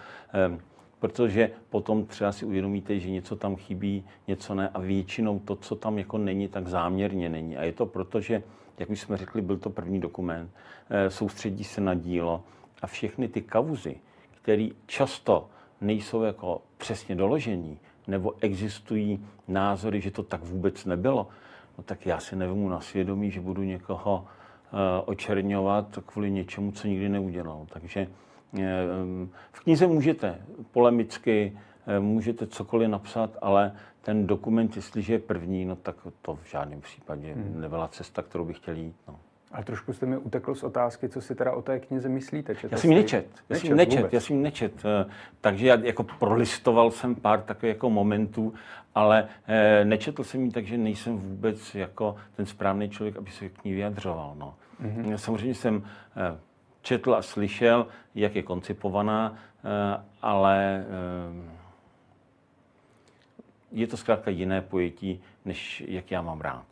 protože 1.04 1.50
potom 1.70 2.06
třeba 2.06 2.32
si 2.32 2.46
uvědomíte, 2.46 2.98
že 2.98 3.10
něco 3.10 3.36
tam 3.36 3.56
chybí, 3.56 4.04
něco 4.28 4.54
ne 4.54 4.68
a 4.74 4.80
většinou 4.80 5.38
to, 5.38 5.56
co 5.56 5.76
tam 5.76 5.98
jako 5.98 6.18
není, 6.18 6.48
tak 6.48 6.68
záměrně 6.68 7.28
není. 7.28 7.56
A 7.56 7.62
je 7.62 7.72
to 7.72 7.86
proto, 7.86 8.20
že, 8.20 8.42
jak 8.78 8.90
už 8.90 9.00
jsme 9.00 9.16
řekli, 9.16 9.42
byl 9.42 9.58
to 9.58 9.70
první 9.70 10.00
dokument, 10.00 10.50
eh, 10.90 11.10
soustředí 11.10 11.64
se 11.64 11.80
na 11.80 11.94
dílo 11.94 12.44
a 12.82 12.86
všechny 12.86 13.28
ty 13.28 13.42
kauzy, 13.42 13.96
které 14.42 14.68
často 14.86 15.48
nejsou 15.80 16.22
jako 16.22 16.62
přesně 16.76 17.14
doložení, 17.14 17.78
nebo 18.06 18.34
existují 18.40 19.26
názory, 19.48 20.00
že 20.00 20.10
to 20.10 20.22
tak 20.22 20.44
vůbec 20.44 20.84
nebylo, 20.84 21.28
no 21.78 21.84
tak 21.84 22.06
já 22.06 22.20
si 22.20 22.36
nevím 22.36 22.68
na 22.68 22.80
svědomí, 22.80 23.30
že 23.30 23.40
budu 23.40 23.62
někoho 23.62 24.26
uh, 24.72 24.78
očerňovat 25.04 25.98
kvůli 26.06 26.30
něčemu, 26.30 26.72
co 26.72 26.88
nikdy 26.88 27.08
neudělal. 27.08 27.66
Takže 27.72 28.06
uh, 28.52 28.60
v 29.52 29.60
knize 29.60 29.86
můžete 29.86 30.38
polemicky, 30.72 31.58
můžete 32.00 32.46
cokoliv 32.46 32.88
napsat, 32.88 33.36
ale 33.42 33.72
ten 34.02 34.26
dokument, 34.26 34.76
jestliže 34.76 35.12
je 35.12 35.18
první, 35.18 35.64
no 35.64 35.76
tak 35.76 35.96
to 36.22 36.34
v 36.34 36.50
žádném 36.50 36.80
případě 36.80 37.32
hmm. 37.32 37.60
nebyla 37.60 37.88
cesta, 37.88 38.22
kterou 38.22 38.44
bych 38.44 38.56
chtěl 38.56 38.76
jít. 38.76 38.96
No. 39.08 39.16
Ale 39.52 39.64
trošku 39.64 39.92
jste 39.92 40.06
mi 40.06 40.16
utekl 40.16 40.54
z 40.54 40.62
otázky, 40.62 41.08
co 41.08 41.20
si 41.20 41.34
teda 41.34 41.52
o 41.52 41.62
té 41.62 41.80
knize 41.80 42.08
myslíte. 42.08 42.54
Čete 42.54 42.74
já 42.74 42.78
jsem 42.78 42.90
ji 42.90 42.96
nečet, 42.96 43.26
já 43.48 43.56
jsem 43.56 43.76
nečet, 43.76 44.12
já 44.12 44.20
jsem 44.20 44.42
nečet. 44.42 44.72
Eh, 44.84 45.10
takže 45.40 45.66
já 45.66 45.74
jako 45.74 46.02
prolistoval 46.02 46.90
jsem 46.90 47.14
pár 47.14 47.42
takových 47.42 47.74
jako 47.74 47.90
momentů, 47.90 48.54
ale 48.94 49.28
eh, 49.46 49.84
nečetl 49.84 50.24
jsem 50.24 50.44
ji, 50.44 50.50
takže 50.50 50.78
nejsem 50.78 51.18
vůbec 51.18 51.74
jako 51.74 52.16
ten 52.36 52.46
správný 52.46 52.88
člověk, 52.88 53.16
aby 53.16 53.30
se 53.30 53.48
k 53.48 53.64
ní 53.64 53.72
vyjadřoval. 53.72 54.34
No. 54.38 54.54
Mm-hmm. 54.82 55.14
Samozřejmě 55.14 55.54
jsem 55.54 55.82
eh, 56.16 56.38
četl 56.82 57.14
a 57.14 57.22
slyšel, 57.22 57.86
jak 58.14 58.36
je 58.36 58.42
koncipovaná, 58.42 59.34
ale 60.22 60.84
je 63.74 63.86
to 63.86 63.96
zkrátka 63.96 64.30
jiné 64.30 64.60
pojetí, 64.60 65.22
než 65.44 65.84
jak 65.86 66.10
já 66.10 66.22
mám 66.22 66.40
rád. 66.40 66.64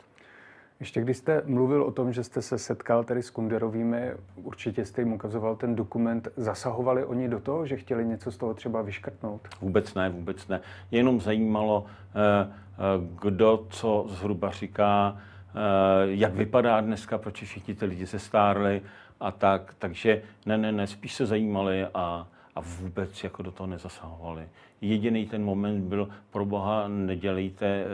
Ještě 0.79 1.01
když 1.01 1.17
jste 1.17 1.41
mluvil 1.45 1.83
o 1.83 1.91
tom, 1.91 2.13
že 2.13 2.23
jste 2.23 2.41
se 2.41 2.57
setkal 2.57 3.03
tady 3.03 3.23
s 3.23 3.29
Kunderovými, 3.29 4.11
určitě 4.35 4.85
jste 4.85 5.01
jim 5.01 5.13
ukazoval 5.13 5.55
ten 5.55 5.75
dokument, 5.75 6.27
zasahovali 6.37 7.05
oni 7.05 7.29
do 7.29 7.39
toho, 7.39 7.65
že 7.65 7.77
chtěli 7.77 8.05
něco 8.05 8.31
z 8.31 8.37
toho 8.37 8.53
třeba 8.53 8.81
vyškrtnout? 8.81 9.41
Vůbec 9.61 9.93
ne, 9.93 10.09
vůbec 10.09 10.47
ne. 10.47 10.61
Jenom 10.91 11.21
zajímalo, 11.21 11.85
eh, 11.85 12.47
eh, 12.47 12.77
kdo 13.21 13.67
co 13.69 14.05
zhruba 14.09 14.51
říká, 14.51 15.17
eh, 15.17 15.55
jak 16.03 16.33
vypadá 16.33 16.81
dneska, 16.81 17.17
proč 17.17 17.43
všichni 17.43 17.75
ty 17.75 17.85
lidi 17.85 18.07
se 18.07 18.19
stárli 18.19 18.81
a 19.19 19.31
tak. 19.31 19.75
Takže 19.79 20.21
ne, 20.45 20.57
ne, 20.57 20.71
ne, 20.71 20.87
spíš 20.87 21.13
se 21.13 21.25
zajímali 21.25 21.85
a, 21.93 22.27
a 22.55 22.61
vůbec 22.61 23.23
jako 23.23 23.43
do 23.43 23.51
toho 23.51 23.67
nezasahovali. 23.67 24.47
Jediný 24.81 25.25
ten 25.25 25.43
moment 25.43 25.81
byl, 25.81 26.09
pro 26.29 26.45
boha, 26.45 26.87
nedělejte 26.87 27.85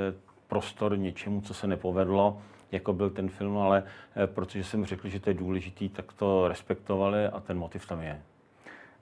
prostor 0.49 0.97
něčemu, 0.97 1.41
co 1.41 1.53
se 1.53 1.67
nepovedlo, 1.67 2.41
jako 2.71 2.93
byl 2.93 3.09
ten 3.09 3.29
film, 3.29 3.57
ale 3.57 3.83
eh, 4.15 4.27
protože 4.27 4.63
jsem 4.63 4.85
řekl, 4.85 5.09
že 5.09 5.19
to 5.19 5.29
je 5.29 5.33
důležitý, 5.33 5.89
tak 5.89 6.13
to 6.13 6.47
respektovali 6.47 7.25
a 7.25 7.39
ten 7.39 7.57
motiv 7.57 7.87
tam 7.87 8.01
je. 8.01 8.21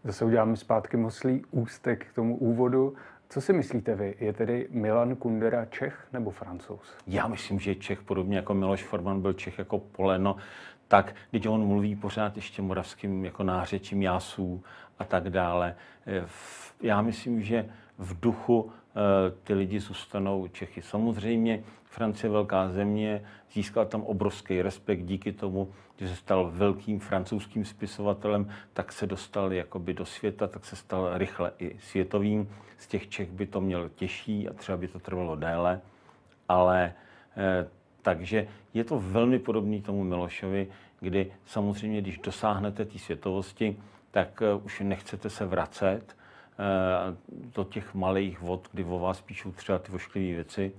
Zase 0.03 0.25
uděláme 0.25 0.57
zpátky 0.57 0.97
moslý 0.97 1.45
ústek 1.51 2.05
k 2.05 2.15
tomu 2.15 2.37
úvodu. 2.37 2.95
Co 3.29 3.41
si 3.41 3.53
myslíte 3.53 3.95
vy? 3.95 4.15
Je 4.19 4.33
tedy 4.33 4.67
Milan 4.71 5.15
Kundera 5.15 5.65
Čech 5.65 6.07
nebo 6.13 6.31
Francouz? 6.31 6.95
Já 7.07 7.27
myslím, 7.27 7.59
že 7.59 7.75
Čech, 7.75 8.01
podobně 8.01 8.37
jako 8.37 8.53
Miloš 8.53 8.83
Forman 8.83 9.21
byl 9.21 9.33
Čech 9.33 9.59
jako 9.59 9.79
Poleno, 9.79 10.35
tak 10.87 11.15
když 11.31 11.45
on 11.45 11.67
mluví 11.67 11.95
pořád 11.95 12.35
ještě 12.35 12.61
moravským 12.61 13.25
jako 13.25 13.43
nářečím 13.43 14.01
jásů 14.01 14.63
a 14.99 15.03
tak 15.03 15.29
dále. 15.29 15.75
Eh, 16.07 16.27
já 16.81 17.01
myslím, 17.01 17.43
že 17.43 17.69
v 17.97 18.19
duchu 18.19 18.71
eh, 18.71 19.31
ty 19.43 19.53
lidi 19.53 19.79
zůstanou 19.79 20.47
Čechy. 20.47 20.81
Samozřejmě 20.81 21.63
Francie 21.83 22.27
je 22.27 22.31
velká 22.31 22.69
země, 22.69 23.23
získal 23.51 23.85
tam 23.85 24.01
obrovský 24.01 24.61
respekt 24.61 25.03
díky 25.03 25.31
tomu, 25.31 25.73
že 25.97 26.07
se 26.07 26.15
stal 26.15 26.51
velkým 26.53 26.99
francouzským 26.99 27.65
spisovatelem, 27.65 28.49
tak 28.73 28.91
se 28.91 29.07
dostal 29.07 29.53
jakoby 29.53 29.93
do 29.93 30.05
světa, 30.05 30.47
tak 30.47 30.65
se 30.65 30.75
stal 30.75 31.17
rychle 31.17 31.51
i 31.59 31.79
světovým. 31.79 32.49
Z 32.77 32.87
těch 32.87 33.09
Čech 33.09 33.31
by 33.31 33.45
to 33.45 33.61
měl 33.61 33.89
těžší 33.89 34.49
a 34.49 34.53
třeba 34.53 34.77
by 34.77 34.87
to 34.87 34.99
trvalo 34.99 35.35
déle, 35.35 35.81
ale 36.49 36.93
eh, 37.37 37.67
takže 38.07 38.47
je 38.73 38.83
to 38.83 38.99
velmi 38.99 39.39
podobný 39.39 39.81
tomu 39.81 40.03
Milošovi, 40.03 40.67
kdy 40.99 41.31
samozřejmě, 41.45 42.01
když 42.01 42.17
dosáhnete 42.17 42.85
té 42.85 42.99
světovosti, 42.99 43.77
tak 44.11 44.41
eh, 44.41 44.53
už 44.53 44.79
nechcete 44.79 45.29
se 45.29 45.45
vracet 45.45 46.03
eh, 46.07 47.17
do 47.55 47.63
těch 47.63 47.93
malých 47.93 48.41
vod, 48.41 48.67
kdy 48.71 48.83
o 48.83 48.99
vás 48.99 49.21
píšou 49.21 49.51
třeba 49.51 49.79
ty 49.79 49.91
vošklivé 49.91 50.35
věci 50.35 50.71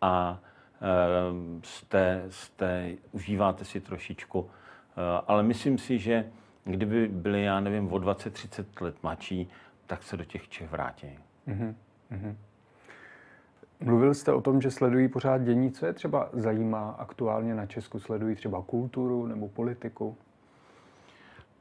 a 0.00 0.40
eh, 0.40 1.60
jste, 1.64 2.24
jste, 2.28 2.92
užíváte 3.12 3.64
si 3.64 3.80
trošičku. 3.80 4.50
Ale 5.26 5.42
myslím 5.42 5.78
si, 5.78 5.98
že 5.98 6.24
kdyby 6.64 7.08
byli, 7.08 7.42
já 7.42 7.60
nevím, 7.60 7.92
o 7.92 7.96
20-30 7.96 8.64
let 8.80 8.96
mladší, 9.02 9.48
tak 9.86 10.02
se 10.02 10.16
do 10.16 10.24
těch 10.24 10.48
Čech 10.48 10.70
vrátí. 10.70 11.18
Mm-hmm. 11.48 11.74
Mluvil 13.80 14.14
jste 14.14 14.32
o 14.32 14.40
tom, 14.40 14.60
že 14.60 14.70
sledují 14.70 15.08
pořád 15.08 15.38
dění. 15.38 15.72
Co 15.72 15.86
je 15.86 15.92
třeba 15.92 16.28
zajímá 16.32 16.90
aktuálně 16.90 17.54
na 17.54 17.66
Česku? 17.66 18.00
Sledují 18.00 18.36
třeba 18.36 18.62
kulturu 18.62 19.26
nebo 19.26 19.48
politiku? 19.48 20.16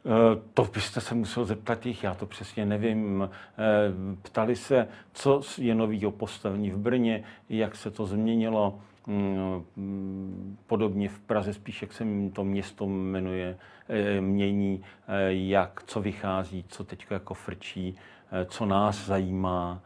Eh, 0.07 0.41
to 0.53 0.63
byste 0.73 1.01
se 1.01 1.15
musel 1.15 1.45
zeptat 1.45 1.85
jich, 1.85 2.03
já 2.03 2.13
to 2.13 2.25
přesně 2.25 2.65
nevím. 2.65 3.29
Eh, 3.31 4.17
ptali 4.21 4.55
se, 4.55 4.87
co 5.13 5.41
je 5.57 5.75
novýho 5.75 6.11
postavení 6.11 6.71
v 6.71 6.77
Brně, 6.77 7.23
jak 7.49 7.75
se 7.75 7.91
to 7.91 8.05
změnilo. 8.05 8.79
Mm, 9.07 10.57
podobně 10.67 11.09
v 11.09 11.19
Praze, 11.19 11.53
spíš 11.53 11.81
jak 11.81 11.93
se 11.93 12.05
to 12.33 12.43
město 12.43 12.87
jmenuje, 12.87 13.57
eh, 13.89 14.21
mění, 14.21 14.83
jak, 15.27 15.83
co 15.85 16.01
vychází, 16.01 16.65
co 16.67 16.83
teď 16.83 17.05
jako 17.09 17.33
frčí, 17.33 17.95
co 18.45 18.65
nás 18.65 19.05
zajímá 19.05 19.81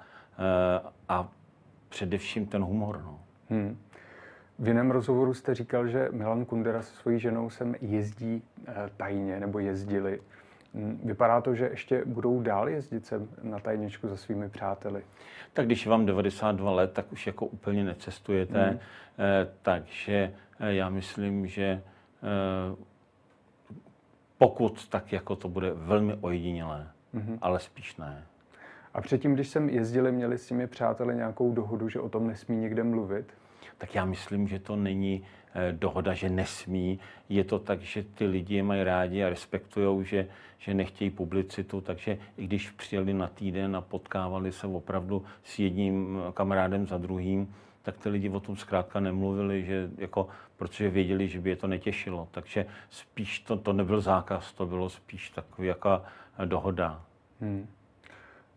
a 1.09 1.29
především 1.91 2.45
ten 2.45 2.63
humor. 2.63 3.01
No. 3.05 3.19
Hmm. 3.49 3.77
V 4.59 4.67
jiném 4.67 4.91
rozhovoru 4.91 5.33
jste 5.33 5.55
říkal, 5.55 5.87
že 5.87 6.09
Milan 6.11 6.45
Kundera 6.45 6.81
se 6.81 6.95
svojí 6.95 7.19
ženou 7.19 7.49
sem 7.49 7.75
jezdí 7.81 8.43
eh, 8.67 8.73
tajně, 8.97 9.39
nebo 9.39 9.59
jezdili. 9.59 10.21
Hm, 10.73 11.01
vypadá 11.03 11.41
to, 11.41 11.55
že 11.55 11.65
ještě 11.65 12.05
budou 12.05 12.41
dál 12.41 12.69
jezdit 12.69 13.05
sem 13.05 13.27
na 13.43 13.59
tajněčku 13.59 14.07
za 14.07 14.17
svými 14.17 14.49
přáteli. 14.49 15.03
Tak 15.53 15.65
když 15.65 15.87
vám 15.87 16.05
92 16.05 16.71
let, 16.71 16.93
tak 16.93 17.11
už 17.11 17.27
jako 17.27 17.45
úplně 17.45 17.83
necestujete. 17.83 18.65
Hmm. 18.69 18.79
Eh, 19.19 19.47
takže 19.61 20.33
eh, 20.59 20.73
já 20.73 20.89
myslím, 20.89 21.47
že 21.47 21.81
pokud, 24.37 24.87
tak 24.87 25.13
jako 25.13 25.35
to 25.35 25.49
bude 25.49 25.73
velmi 25.73 26.17
ojedinělé, 26.21 26.87
hmm. 27.13 27.37
ale 27.41 27.59
spíš 27.59 27.95
ne. 27.97 28.23
A 28.93 29.01
předtím, 29.01 29.33
když 29.33 29.47
jsem 29.47 29.69
jezdili, 29.69 30.11
měli 30.11 30.37
s 30.37 30.47
těmi 30.47 30.67
přáteli 30.67 31.15
nějakou 31.15 31.51
dohodu, 31.51 31.89
že 31.89 31.99
o 31.99 32.09
tom 32.09 32.27
nesmí 32.27 32.55
někde 32.55 32.83
mluvit? 32.83 33.25
tak 33.81 33.95
já 33.95 34.05
myslím, 34.05 34.47
že 34.47 34.59
to 34.59 34.75
není 34.75 35.23
eh, 35.53 35.71
dohoda, 35.71 36.13
že 36.13 36.29
nesmí. 36.29 36.99
Je 37.29 37.43
to 37.43 37.59
tak, 37.59 37.81
že 37.81 38.03
ty 38.03 38.25
lidi 38.25 38.55
je 38.55 38.63
mají 38.63 38.83
rádi 38.83 39.23
a 39.23 39.29
respektují, 39.29 40.05
že, 40.05 40.27
že 40.57 40.73
nechtějí 40.73 41.09
publicitu, 41.09 41.81
takže 41.81 42.17
i 42.37 42.47
když 42.47 42.69
přijeli 42.69 43.13
na 43.13 43.27
týden 43.27 43.75
a 43.75 43.81
potkávali 43.81 44.51
se 44.51 44.67
opravdu 44.67 45.25
s 45.43 45.59
jedním 45.59 46.19
kamarádem 46.33 46.87
za 46.87 46.97
druhým, 46.97 47.55
tak 47.81 47.97
ty 47.97 48.09
lidi 48.09 48.29
o 48.29 48.39
tom 48.39 48.55
zkrátka 48.55 48.99
nemluvili, 48.99 49.65
že 49.65 49.89
jako, 49.97 50.27
protože 50.57 50.89
věděli, 50.89 51.27
že 51.27 51.39
by 51.39 51.49
je 51.49 51.55
to 51.55 51.67
netěšilo. 51.67 52.27
Takže 52.31 52.65
spíš 52.89 53.39
to, 53.39 53.57
to 53.57 53.73
nebyl 53.73 54.01
zákaz, 54.01 54.53
to 54.53 54.65
bylo 54.65 54.89
spíš 54.89 55.29
takový 55.29 55.67
jaká 55.67 56.03
dohoda. 56.45 57.01
Hmm. 57.41 57.67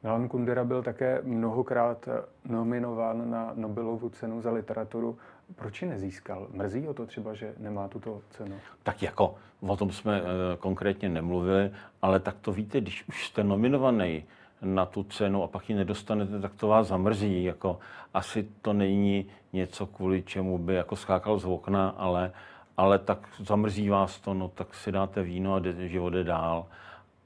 Milan 0.04 0.28
Kundera 0.28 0.64
byl 0.64 0.82
také 0.82 1.20
mnohokrát 1.23 2.08
nominován 2.49 3.30
na 3.30 3.52
Nobelovu 3.54 4.08
cenu 4.08 4.40
za 4.40 4.50
literaturu. 4.50 5.18
Proč 5.56 5.82
ji 5.82 5.88
nezískal? 5.88 6.46
Mrzí 6.52 6.87
ho 6.87 6.94
to 6.94 7.06
třeba, 7.06 7.34
že 7.34 7.54
nemá 7.58 7.88
tuto 7.88 8.20
cenu? 8.30 8.56
Tak 8.82 9.02
jako 9.02 9.34
o 9.61 9.76
tom 9.76 9.92
jsme 9.92 10.20
e, 10.20 10.23
konkrétně 10.56 11.08
nemluvili, 11.08 11.70
ale 12.02 12.20
tak 12.20 12.37
to 12.40 12.52
víte, 12.52 12.80
když 12.80 13.08
už 13.08 13.26
jste 13.26 13.44
nominovaný 13.44 14.25
na 14.62 14.87
tu 14.87 15.02
cenu 15.04 15.42
a 15.42 15.46
pak 15.46 15.70
ji 15.70 15.76
nedostanete, 15.76 16.40
tak 16.40 16.54
to 16.54 16.68
vás 16.68 16.87
zamrzí. 16.87 17.44
Jako, 17.44 17.78
asi 18.14 18.49
to 18.62 18.73
není 18.73 19.26
něco, 19.52 19.87
kvůli 19.87 20.23
čemu 20.23 20.58
by 20.58 20.75
jako 20.75 20.96
skákal 20.96 21.38
z 21.38 21.44
okna, 21.44 21.88
ale, 21.88 22.32
ale 22.76 22.99
tak 22.99 23.28
zamrzí 23.38 23.88
vás 23.88 24.20
to, 24.20 24.34
no 24.34 24.49
tak 24.49 24.75
si 24.75 24.92
dáte 24.92 25.23
víno 25.23 25.54
a 25.54 25.62
život 25.87 26.11
jde 26.11 26.25
dál. 26.25 26.66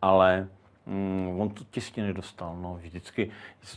Ale 0.03 0.49
Mm, 0.89 1.41
on 1.41 1.49
to 1.51 1.65
těsně 1.65 2.03
nedostal. 2.03 2.57
No. 2.57 2.75
Vždycky 2.75 3.31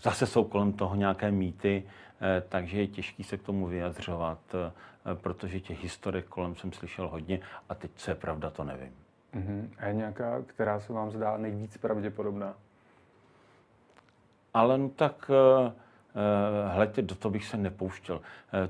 zase 0.03 0.25
jsou 0.25 0.43
kolem 0.43 0.73
toho 0.73 0.95
nějaké 0.95 1.31
mýty, 1.31 1.83
eh, 2.21 2.43
takže 2.49 2.79
je 2.79 2.87
těžké 2.87 3.23
se 3.23 3.37
k 3.37 3.43
tomu 3.43 3.67
vyjadřovat, 3.67 4.39
eh, 4.53 4.71
protože 5.15 5.59
těch 5.59 5.83
historek 5.83 6.25
kolem 6.25 6.55
jsem 6.55 6.71
slyšel 6.71 7.07
hodně 7.07 7.39
a 7.69 7.75
teď, 7.75 7.91
co 7.95 8.11
je 8.11 8.15
pravda, 8.15 8.49
to 8.49 8.63
nevím. 8.63 8.93
Uh-huh. 9.33 9.69
A 9.77 9.87
je 9.87 9.93
nějaká, 9.93 10.41
která 10.41 10.79
se 10.79 10.93
vám 10.93 11.11
zdá 11.11 11.37
nejvíc 11.37 11.77
pravděpodobná? 11.77 12.53
ale 14.53 14.77
no 14.77 14.89
tak 14.89 15.31
hledě, 16.67 17.01
do 17.01 17.15
toho 17.15 17.31
bych 17.31 17.45
se 17.45 17.57
nepouštěl. 17.57 18.21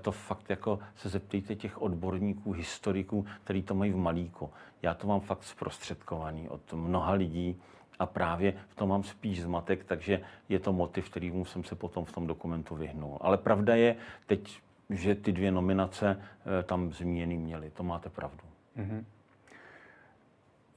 To 0.02 0.12
fakt 0.12 0.50
jako 0.50 0.80
se 0.96 1.10
zeptejte 1.10 1.56
těch 1.56 1.82
odborníků, 1.82 2.52
historiků, 2.52 3.26
který 3.44 3.64
to 3.64 3.76
mají 3.76 3.92
v 3.92 3.98
malíku. 3.98 4.50
Já 4.82 4.94
to 4.94 5.08
mám 5.08 5.20
fakt 5.20 5.44
zprostředkovaný 5.44 6.50
od 6.50 6.74
mnoha 6.74 7.14
lidí, 7.14 7.62
a 8.02 8.06
právě 8.06 8.54
v 8.68 8.76
tom 8.76 8.90
mám 8.90 9.04
spíš 9.04 9.42
zmatek, 9.42 9.84
takže 9.84 10.22
je 10.50 10.60
to 10.60 10.74
motiv, 10.74 11.10
kterýmu 11.10 11.46
jsem 11.46 11.64
se 11.64 11.76
potom 11.76 12.06
v 12.06 12.12
tom 12.12 12.28
dokumentu 12.28 12.76
vyhnul. 12.76 13.18
Ale 13.22 13.38
pravda 13.38 13.76
je 13.76 13.96
teď, 14.28 14.62
že 14.90 15.16
ty 15.16 15.32
dvě 15.32 15.52
nominace 15.52 16.18
eh, 16.20 16.64
tam 16.64 16.92
zmíněny 16.92 17.38
měly. 17.38 17.70
To 17.70 17.84
máte 17.84 18.10
pravdu. 18.10 18.44
Mm-hmm. 18.78 19.04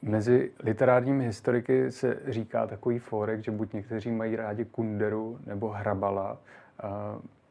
Mezi 0.02 0.52
literárními 0.59 1.25
historiky 1.25 1.93
se 1.93 2.21
říká 2.26 2.66
takový 2.66 2.99
fórek, 2.99 3.45
že 3.45 3.50
buď 3.50 3.73
někteří 3.73 4.11
mají 4.11 4.37
rádi 4.37 4.64
Kunderu 4.64 5.38
nebo 5.47 5.69
Hrabala. 5.69 6.38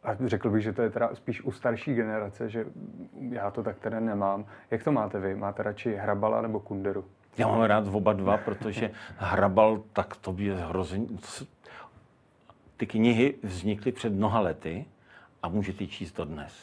A 0.04 0.16
řekl 0.26 0.50
bych, 0.50 0.64
že 0.64 0.74
to 0.74 0.82
je 0.82 0.90
teda 0.90 1.16
spíš 1.16 1.42
u 1.42 1.52
starší 1.52 1.96
generace, 1.96 2.50
že 2.50 2.66
já 3.30 3.52
to 3.52 3.64
tak 3.64 3.80
teda 3.80 4.00
nemám. 4.00 4.46
Jak 4.72 4.84
to 4.84 4.92
máte 4.92 5.20
vy? 5.20 5.36
Máte 5.36 5.64
radši 5.64 5.96
Hrabala 5.96 6.42
nebo 6.42 6.60
Kunderu? 6.60 7.06
Já 7.38 7.48
mám 7.48 7.62
rád 7.62 7.88
oba 7.88 8.14
dva, 8.14 8.38
protože 8.38 8.92
Hrabal 9.18 9.84
tak 9.94 10.16
to 10.16 10.36
je 10.38 10.56
hrozně... 10.56 11.08
Ty 12.78 12.88
knihy 12.88 13.36
vznikly 13.44 13.92
před 13.92 14.14
mnoha 14.14 14.40
lety 14.40 14.86
a 15.44 15.50
můžete 15.50 15.88
číst 15.88 16.12
to 16.12 16.26
dnes. 16.26 16.54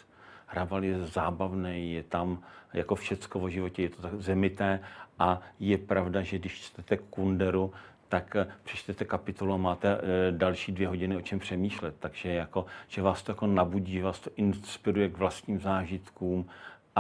Hrabal 0.47 0.85
je 0.85 1.07
zábavný, 1.07 1.93
je 1.93 2.03
tam 2.03 2.39
jako 2.73 2.95
všecko 2.95 3.41
o 3.41 3.49
životě, 3.49 3.83
je 3.83 3.89
to 3.89 4.03
tak 4.03 4.15
zemité 4.15 4.81
a 5.19 5.41
je 5.61 5.79
pravda, 5.79 6.23
že 6.23 6.39
když 6.39 6.61
čtete 6.61 6.97
Kunderu, 6.97 7.73
tak 8.09 8.37
eh, 8.37 8.47
přečtete 8.65 9.05
kapitolu 9.05 9.55
a 9.55 9.57
máte 9.57 9.89
eh, 9.89 10.33
další 10.33 10.73
dvě 10.73 10.89
hodiny 10.89 11.17
o 11.17 11.21
čem 11.21 11.39
přemýšlet. 11.39 11.95
Takže 11.99 12.33
jako, 12.33 12.67
že 12.89 13.03
vás 13.03 13.23
to 13.23 13.33
jako 13.33 13.47
nabudí, 13.47 14.01
vás 14.01 14.21
to 14.21 14.31
inspiruje 14.37 15.09
k 15.09 15.19
vlastním 15.19 15.61
zážitkům 15.61 16.47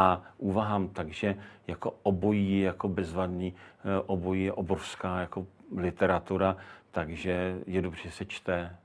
a 0.01 0.23
úvahám, 0.39 0.89
takže 0.89 1.35
jako 1.67 1.95
obojí 2.03 2.61
jako 2.61 2.89
bezvadný, 2.89 3.55
eh, 3.85 4.03
obojí 4.07 4.45
je 4.45 4.53
obrovská 4.53 5.21
jako 5.21 5.47
literatura, 5.77 6.57
takže 6.91 7.59
je 7.67 7.83
dobře, 7.83 8.03
že 8.03 8.11
se 8.11 8.25
čte. 8.25 8.77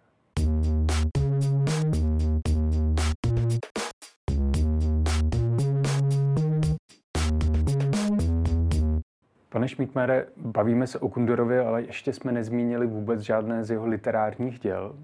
Pane 9.50 9.68
Šmítmere, 9.68 10.26
bavíme 10.38 10.88
se 10.88 11.00
o 11.00 11.10
Kunderovi, 11.10 11.60
ale 11.60 11.82
ještě 11.82 12.14
jsme 12.14 12.32
nezmínili 12.32 12.88
vůbec 12.88 13.22
žádné 13.22 13.64
z 13.64 13.72
jeho 13.72 13.88
literárních 13.88 14.60
děl. 14.60 14.96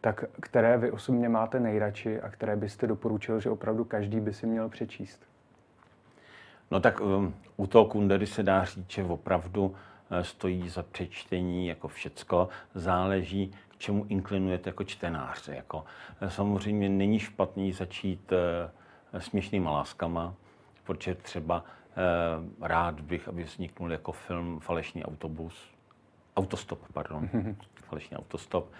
Tak 0.00 0.24
které 0.40 0.78
vy 0.78 0.90
osobně 0.90 1.28
máte 1.28 1.60
nejradši 1.60 2.20
a 2.20 2.30
které 2.30 2.56
byste 2.56 2.86
doporučil, 2.86 3.40
že 3.40 3.50
opravdu 3.50 3.84
každý 3.84 4.20
by 4.20 4.32
si 4.32 4.46
měl 4.46 4.68
přečíst? 4.68 5.31
No 6.72 6.80
tak 6.80 7.00
um, 7.00 7.34
u 7.56 7.66
toho 7.66 7.84
Kundery 7.84 8.26
se 8.26 8.42
dá 8.42 8.64
říct, 8.64 8.90
že 8.90 9.04
opravdu 9.04 9.64
uh, 9.66 9.74
stojí 10.22 10.68
za 10.68 10.82
přečtení 10.82 11.66
jako 11.66 11.88
všecko. 11.88 12.48
Záleží, 12.74 13.52
k 13.68 13.78
čemu 13.78 14.06
inklinujete 14.08 14.70
jako 14.70 14.84
čtenář. 14.84 15.48
Jako, 15.48 15.78
uh, 16.22 16.28
samozřejmě 16.28 16.88
není 16.88 17.18
špatný 17.18 17.72
začít 17.72 18.32
uh, 18.32 19.20
směšnýma 19.20 19.70
láskama, 19.70 20.34
protože 20.84 21.14
třeba 21.14 21.64
rád 22.60 23.00
bych, 23.00 23.28
aby 23.28 23.42
vzniknul 23.44 23.92
jako 23.92 24.12
film 24.12 24.60
Falešný 24.60 25.04
autobus, 25.04 25.54
autostop, 26.36 26.78
pardon, 26.92 27.28
falešný 27.88 28.16
autostop, 28.16 28.70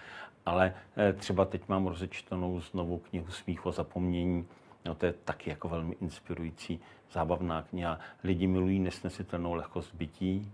ale 0.46 0.74
třeba 1.16 1.44
teď 1.44 1.68
mám 1.68 1.86
rozečtenou 1.86 2.60
znovu 2.60 2.98
knihu 2.98 3.26
Smíchu 3.26 3.68
a 3.68 3.72
zapomnění, 3.72 4.46
No, 4.84 4.94
to 4.94 5.06
je 5.06 5.12
taky 5.12 5.50
jako 5.50 5.68
velmi 5.68 5.96
inspirující, 6.00 6.80
zábavná 7.12 7.62
kniha. 7.62 7.98
Lidi 8.24 8.46
milují 8.46 8.78
nesnesitelnou 8.78 9.54
lehkost 9.54 9.94
bytí 9.94 10.52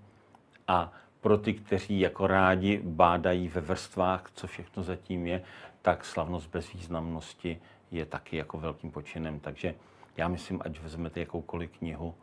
a 0.69 0.93
pro 1.21 1.39
ty, 1.39 1.55
kteří 1.55 2.01
jako 2.01 2.27
rádi 2.27 2.81
bádají 2.85 3.49
ve 3.49 3.61
vrstvách, 3.61 4.31
co 4.35 4.47
všechno 4.47 4.83
zatím 4.83 5.27
je, 5.27 5.43
tak 5.83 6.05
slavnost 6.05 6.51
bez 6.51 6.73
významnosti 6.73 7.61
je 7.91 8.07
taky 8.07 8.37
jako 8.37 8.59
velkým 8.59 8.91
počinem. 8.91 9.41
Takže 9.41 9.75
já 10.17 10.29
myslím, 10.29 10.61
ať 10.65 10.81
vezmete 10.81 11.21
jakoukoliv 11.21 11.71
knihu, 11.79 12.15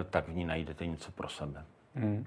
eh, 0.00 0.04
tak 0.04 0.28
v 0.28 0.34
ní 0.34 0.44
najdete 0.44 0.86
něco 0.86 1.12
pro 1.12 1.28
sebe. 1.28 1.64
Hmm. 1.94 2.26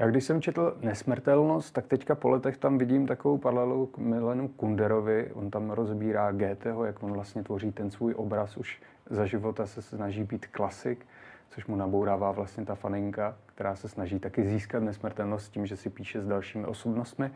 Já 0.00 0.06
když 0.06 0.24
jsem 0.24 0.42
četl 0.42 0.76
Nesmrtelnost, 0.80 1.74
tak 1.74 1.86
teďka 1.86 2.14
po 2.14 2.28
letech 2.28 2.56
tam 2.56 2.78
vidím 2.78 3.06
takovou 3.06 3.38
paralelu 3.38 3.86
k 3.86 3.98
Milenu 3.98 4.48
Kunderovi. 4.48 5.30
On 5.34 5.50
tam 5.50 5.70
rozbírá 5.70 6.32
Goetheho, 6.32 6.84
jak 6.84 7.02
on 7.02 7.12
vlastně 7.12 7.42
tvoří 7.42 7.72
ten 7.72 7.90
svůj 7.90 8.14
obraz. 8.16 8.56
Už 8.56 8.82
za 9.10 9.26
života 9.26 9.66
se 9.66 9.82
snaží 9.82 10.24
být 10.24 10.46
klasik, 10.46 11.06
což 11.50 11.66
mu 11.66 11.76
nabourává 11.76 12.32
vlastně 12.32 12.64
ta 12.64 12.74
faninka, 12.74 13.36
která 13.46 13.76
se 13.76 13.88
snaží 13.88 14.18
taky 14.18 14.44
získat 14.44 14.82
nesmrtelnost 14.82 15.52
tím, 15.52 15.66
že 15.66 15.76
si 15.76 15.90
píše 15.90 16.20
s 16.20 16.26
dalšími 16.26 16.64
osobnostmi. 16.64 17.30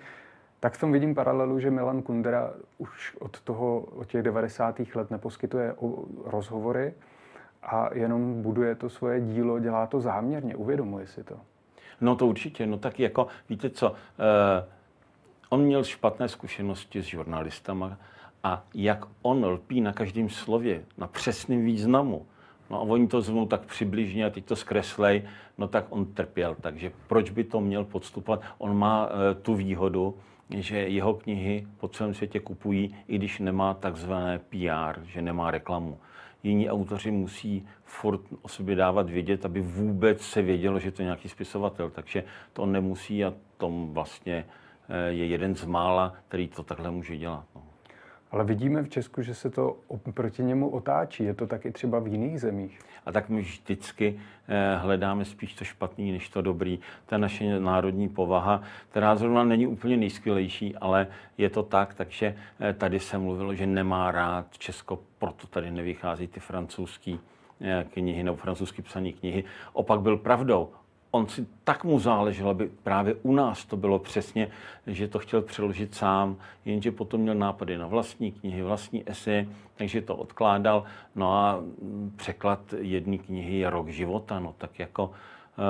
Tak 0.60 0.72
v 0.72 0.80
tom 0.80 0.92
vidím 0.92 1.14
paralelu, 1.14 1.60
že 1.60 1.70
Milan 1.70 2.02
Kundera 2.02 2.54
už 2.78 3.16
od, 3.20 3.40
toho, 3.40 3.80
od 3.80 4.06
těch 4.06 4.22
90. 4.22 4.80
let 4.94 5.10
neposkytuje 5.10 5.74
rozhovory 6.24 6.94
a 7.62 7.94
jenom 7.94 8.42
buduje 8.42 8.74
to 8.74 8.90
svoje 8.90 9.20
dílo, 9.20 9.58
dělá 9.58 9.86
to 9.86 10.00
záměrně, 10.00 10.56
uvědomuje 10.56 11.06
si 11.06 11.24
to. 11.24 11.40
No 12.00 12.16
to 12.16 12.26
určitě, 12.26 12.66
no 12.66 12.78
tak 12.78 13.00
jako, 13.00 13.26
víte 13.48 13.70
co, 13.70 13.92
eh, 13.92 14.64
on 15.48 15.60
měl 15.60 15.84
špatné 15.84 16.28
zkušenosti 16.28 17.02
s 17.02 17.06
žurnalistama 17.06 17.98
a 18.42 18.64
jak 18.74 19.04
on 19.22 19.44
lpí 19.44 19.80
na 19.80 19.92
každém 19.92 20.28
slově, 20.28 20.84
na 20.98 21.06
přesném 21.06 21.64
významu, 21.64 22.26
No 22.70 22.80
a 22.80 22.80
oni 22.80 23.08
to 23.08 23.20
zmou 23.20 23.46
tak 23.46 23.60
přibližně 23.60 24.26
a 24.26 24.30
teď 24.30 24.44
to 24.44 24.56
zkreslej, 24.56 25.22
no 25.58 25.68
tak 25.68 25.86
on 25.90 26.06
trpěl. 26.06 26.56
Takže 26.60 26.92
proč 27.06 27.30
by 27.30 27.44
to 27.44 27.60
měl 27.60 27.84
podstupovat? 27.84 28.40
On 28.58 28.78
má 28.78 29.08
e, 29.08 29.34
tu 29.34 29.54
výhodu, 29.54 30.14
že 30.50 30.78
jeho 30.78 31.14
knihy 31.14 31.66
po 31.80 31.88
celém 31.88 32.14
světě 32.14 32.40
kupují, 32.40 32.96
i 33.08 33.18
když 33.18 33.38
nemá 33.38 33.74
takzvané 33.74 34.38
PR, 34.38 35.00
že 35.04 35.22
nemá 35.22 35.50
reklamu 35.50 35.98
jiní 36.44 36.70
autoři 36.70 37.10
musí 37.10 37.66
furt 37.84 38.20
o 38.42 38.48
sobě 38.48 38.76
dávat 38.76 39.10
vědět, 39.10 39.44
aby 39.44 39.60
vůbec 39.60 40.20
se 40.20 40.42
vědělo, 40.42 40.78
že 40.78 40.90
to 40.90 41.02
je 41.02 41.04
nějaký 41.04 41.28
spisovatel. 41.28 41.90
Takže 41.90 42.24
to 42.52 42.66
nemusí 42.66 43.24
a 43.24 43.34
tom 43.56 43.92
vlastně 43.92 44.44
eh, 44.88 45.12
je 45.12 45.26
jeden 45.26 45.54
z 45.54 45.64
mála, 45.64 46.14
který 46.28 46.48
to 46.48 46.62
takhle 46.62 46.90
může 46.90 47.16
dělat. 47.16 47.44
No. 47.54 47.63
Ale 48.34 48.44
vidíme 48.44 48.82
v 48.82 48.88
Česku, 48.88 49.22
že 49.22 49.34
se 49.34 49.50
to 49.50 49.76
proti 50.14 50.42
němu 50.42 50.68
otáčí. 50.68 51.24
Je 51.24 51.34
to 51.34 51.46
taky 51.46 51.70
třeba 51.70 51.98
v 51.98 52.06
jiných 52.06 52.40
zemích. 52.40 52.80
A 53.06 53.12
tak 53.12 53.28
my 53.28 53.40
vždycky 53.40 54.20
eh, 54.48 54.76
hledáme 54.76 55.24
spíš 55.24 55.54
to 55.54 55.64
špatný, 55.64 56.12
než 56.12 56.28
to 56.28 56.42
dobrý. 56.42 56.78
Je 57.12 57.18
naše 57.18 57.60
národní 57.60 58.08
povaha, 58.08 58.62
která 58.90 59.16
zrovna 59.16 59.44
není 59.44 59.66
úplně 59.66 59.96
nejskvělejší, 59.96 60.76
ale 60.76 61.06
je 61.38 61.50
to 61.50 61.62
tak, 61.62 61.94
takže 61.94 62.34
eh, 62.60 62.72
tady 62.72 63.00
se 63.00 63.18
mluvilo, 63.18 63.54
že 63.54 63.66
nemá 63.66 64.10
rád 64.10 64.58
Česko, 64.58 64.98
proto 65.18 65.46
tady 65.46 65.70
nevychází 65.70 66.26
ty 66.26 66.40
francouzské 66.40 67.16
eh, 67.60 67.86
knihy 67.92 68.22
nebo 68.22 68.36
francouzsky 68.36 68.82
psané 68.82 69.12
knihy. 69.12 69.44
Opak 69.72 70.00
byl 70.00 70.16
pravdou 70.16 70.68
on 71.14 71.28
si 71.28 71.46
tak 71.64 71.84
mu 71.84 71.98
záleželo, 71.98 72.50
aby 72.50 72.70
právě 72.82 73.14
u 73.22 73.34
nás 73.34 73.64
to 73.64 73.76
bylo 73.76 73.98
přesně, 73.98 74.48
že 74.86 75.08
to 75.08 75.18
chtěl 75.18 75.42
přeložit 75.42 75.94
sám, 75.94 76.36
jenže 76.64 76.92
potom 76.92 77.20
měl 77.20 77.34
nápady 77.34 77.78
na 77.78 77.86
vlastní 77.86 78.32
knihy, 78.32 78.62
vlastní 78.62 79.10
esy, 79.10 79.48
takže 79.74 80.02
to 80.02 80.16
odkládal. 80.16 80.84
No 81.14 81.32
a 81.32 81.60
překlad 82.16 82.60
jedné 82.78 83.18
knihy 83.18 83.58
je 83.58 83.70
rok 83.70 83.88
života, 83.88 84.40
no 84.40 84.54
tak 84.58 84.78
jako 84.78 85.10
e, 85.10 85.62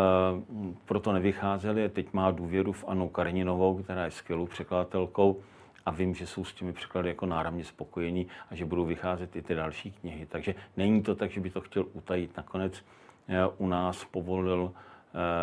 proto 0.85 1.13
nevycházeli. 1.13 1.89
Teď 1.89 2.13
má 2.13 2.31
důvěru 2.31 2.73
v 2.73 2.85
Anu 2.89 3.09
Karninovou, 3.09 3.83
která 3.83 4.05
je 4.05 4.11
skvělou 4.11 4.47
překladatelkou 4.47 5.41
a 5.87 5.91
vím, 5.91 6.15
že 6.15 6.27
jsou 6.27 6.45
s 6.45 6.55
těmi 6.55 6.73
překlady 6.73 7.09
jako 7.09 7.27
náramně 7.27 7.65
spokojení 7.65 8.27
a 8.51 8.55
že 8.55 8.65
budou 8.65 8.85
vycházet 8.85 9.37
i 9.37 9.43
ty 9.43 9.55
další 9.55 9.93
knihy. 9.93 10.27
Takže 10.27 10.55
není 10.77 11.03
to 11.03 11.15
tak, 11.15 11.31
že 11.31 11.41
by 11.41 11.51
to 11.51 11.61
chtěl 11.61 11.85
utajit. 11.93 12.37
Nakonec 12.37 12.85
e, 13.29 13.47
u 13.59 13.67
nás 13.67 14.05
povolil 14.05 14.73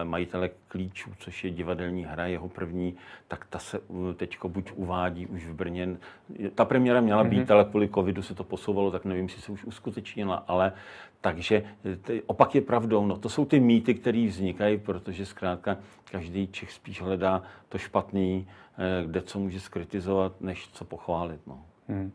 majitele 0.03 0.49
klíčů, 0.67 1.11
což 1.19 1.43
je 1.43 1.51
divadelní 1.51 2.03
hra, 2.03 2.27
jeho 2.27 2.49
první, 2.49 2.95
tak 3.27 3.45
ta 3.49 3.59
se 3.59 3.79
teď 4.15 4.37
buď 4.47 4.71
uvádí 4.75 5.27
už 5.27 5.45
v 5.45 5.53
Brně. 5.53 5.97
Ta 6.55 6.65
premiéra 6.65 7.01
měla 7.01 7.23
být, 7.23 7.47
mm-hmm. 7.47 7.53
ale 7.53 7.65
kvůli 7.65 7.89
covidu 7.89 8.21
se 8.21 8.35
to 8.35 8.43
posouvalo, 8.43 8.91
tak 8.91 9.05
nevím, 9.05 9.25
jestli 9.25 9.41
se 9.41 9.51
už 9.51 9.65
uskutečnila, 9.65 10.35
ale 10.47 10.73
takže 11.21 11.63
opak 12.25 12.55
je 12.55 12.61
pravdou. 12.61 13.05
No, 13.05 13.17
to 13.17 13.29
jsou 13.29 13.45
ty 13.45 13.59
mýty, 13.59 13.93
které 13.93 14.27
vznikají, 14.27 14.77
protože 14.77 15.25
zkrátka 15.25 15.77
každý 16.11 16.47
Čech 16.47 16.71
spíš 16.71 17.01
hledá 17.01 17.43
to 17.69 17.77
špatný, 17.77 18.47
eh, 18.77 19.07
kde 19.07 19.21
co 19.21 19.39
může 19.39 19.59
skritizovat, 19.59 20.41
než 20.41 20.69
co 20.73 20.85
pochválit. 20.85 21.41
No. 21.47 21.65
Mm. 21.87 22.11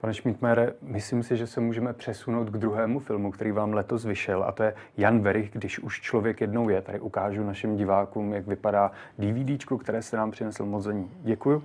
Pane 0.00 0.14
Šmítmére, 0.14 0.72
myslím 0.82 1.22
si, 1.22 1.36
že 1.36 1.46
se 1.46 1.60
můžeme 1.60 1.92
přesunout 1.92 2.50
k 2.50 2.56
druhému 2.58 2.98
filmu, 2.98 3.30
který 3.30 3.52
vám 3.52 3.72
letos 3.72 4.04
vyšel, 4.04 4.44
a 4.44 4.52
to 4.52 4.62
je 4.62 4.74
Jan 4.96 5.20
Verich, 5.20 5.50
když 5.52 5.78
už 5.78 6.00
člověk 6.00 6.40
jednou 6.40 6.68
je. 6.68 6.82
Tady 6.82 7.00
ukážu 7.00 7.44
našim 7.44 7.76
divákům, 7.76 8.32
jak 8.32 8.46
vypadá 8.46 8.92
DVD, 9.18 9.64
které 9.80 10.02
se 10.02 10.16
nám 10.16 10.30
přinesl 10.30 10.66
moc 10.66 10.84
za 10.84 10.92
ní. 10.92 11.10
Děkuju. 11.22 11.64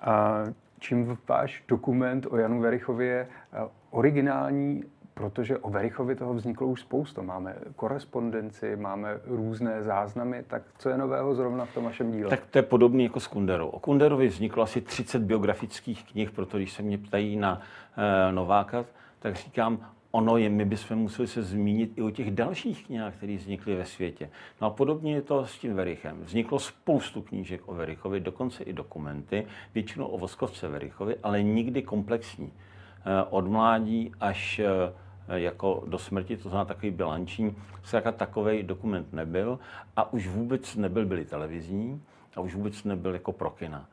A 0.00 0.38
čím 0.78 1.18
váš 1.28 1.64
dokument 1.68 2.26
o 2.30 2.36
Janu 2.36 2.60
Verichovi 2.60 3.06
je 3.06 3.28
eh, 3.52 3.68
originální, 3.90 4.84
protože 5.18 5.58
o 5.58 5.70
Verichovi 5.70 6.16
toho 6.16 6.34
vzniklo 6.34 6.66
už 6.66 6.80
spousta. 6.80 7.22
Máme 7.22 7.54
korespondenci, 7.76 8.76
máme 8.76 9.20
různé 9.26 9.82
záznamy, 9.82 10.44
tak 10.46 10.62
co 10.78 10.88
je 10.88 10.98
nového 10.98 11.34
zrovna 11.34 11.64
v 11.64 11.74
tom 11.74 11.84
vašem 11.84 12.12
díle? 12.12 12.30
Tak 12.30 12.46
to 12.50 12.58
je 12.58 12.62
podobné 12.62 13.02
jako 13.02 13.20
s 13.20 13.26
Kunderou. 13.26 13.68
O 13.68 13.80
Kunderovi 13.80 14.28
vzniklo 14.28 14.62
asi 14.62 14.80
30 14.80 15.22
biografických 15.22 16.04
knih, 16.12 16.30
protože 16.30 16.58
když 16.58 16.72
se 16.72 16.82
mě 16.82 16.98
ptají 16.98 17.36
na 17.36 17.60
e, 17.96 18.32
Nováka, 18.32 18.84
tak 19.18 19.36
říkám, 19.36 19.86
ono 20.10 20.36
je, 20.36 20.48
my 20.48 20.64
bychom 20.64 20.98
museli 20.98 21.28
se 21.28 21.42
zmínit 21.42 21.92
i 21.96 22.02
o 22.02 22.10
těch 22.10 22.30
dalších 22.30 22.86
knihách, 22.86 23.14
které 23.14 23.36
vznikly 23.36 23.76
ve 23.76 23.84
světě. 23.84 24.30
No 24.60 24.66
a 24.66 24.70
podobně 24.70 25.14
je 25.14 25.22
to 25.22 25.46
s 25.46 25.58
tím 25.58 25.74
Verichem. 25.74 26.22
Vzniklo 26.24 26.58
spoustu 26.58 27.22
knížek 27.22 27.60
o 27.66 27.74
Verichovi, 27.74 28.20
dokonce 28.20 28.64
i 28.64 28.72
dokumenty, 28.72 29.46
většinou 29.74 30.06
o 30.06 30.18
Voskovce 30.18 30.68
Verichovi, 30.68 31.16
ale 31.22 31.42
nikdy 31.42 31.82
komplexní. 31.82 32.52
Eh, 33.08 33.24
od 33.30 33.46
mládí 33.46 34.12
až 34.20 34.58
eh, 34.58 34.92
jako 35.28 35.84
do 35.86 35.98
smrti, 35.98 36.36
to 36.36 36.48
znamená 36.48 36.64
takový 36.64 36.90
bilanční, 36.90 37.56
se 37.84 38.00
takový 38.00 38.62
dokument 38.62 39.12
nebyl 39.12 39.58
a 39.96 40.12
už 40.12 40.28
vůbec 40.28 40.76
nebyl 40.76 41.06
byli 41.06 41.24
televizní 41.24 42.02
a 42.36 42.40
už 42.40 42.54
vůbec 42.54 42.84
nebyl 42.84 43.12
jako 43.12 43.32
pro 43.32 43.50
kina. 43.50 43.86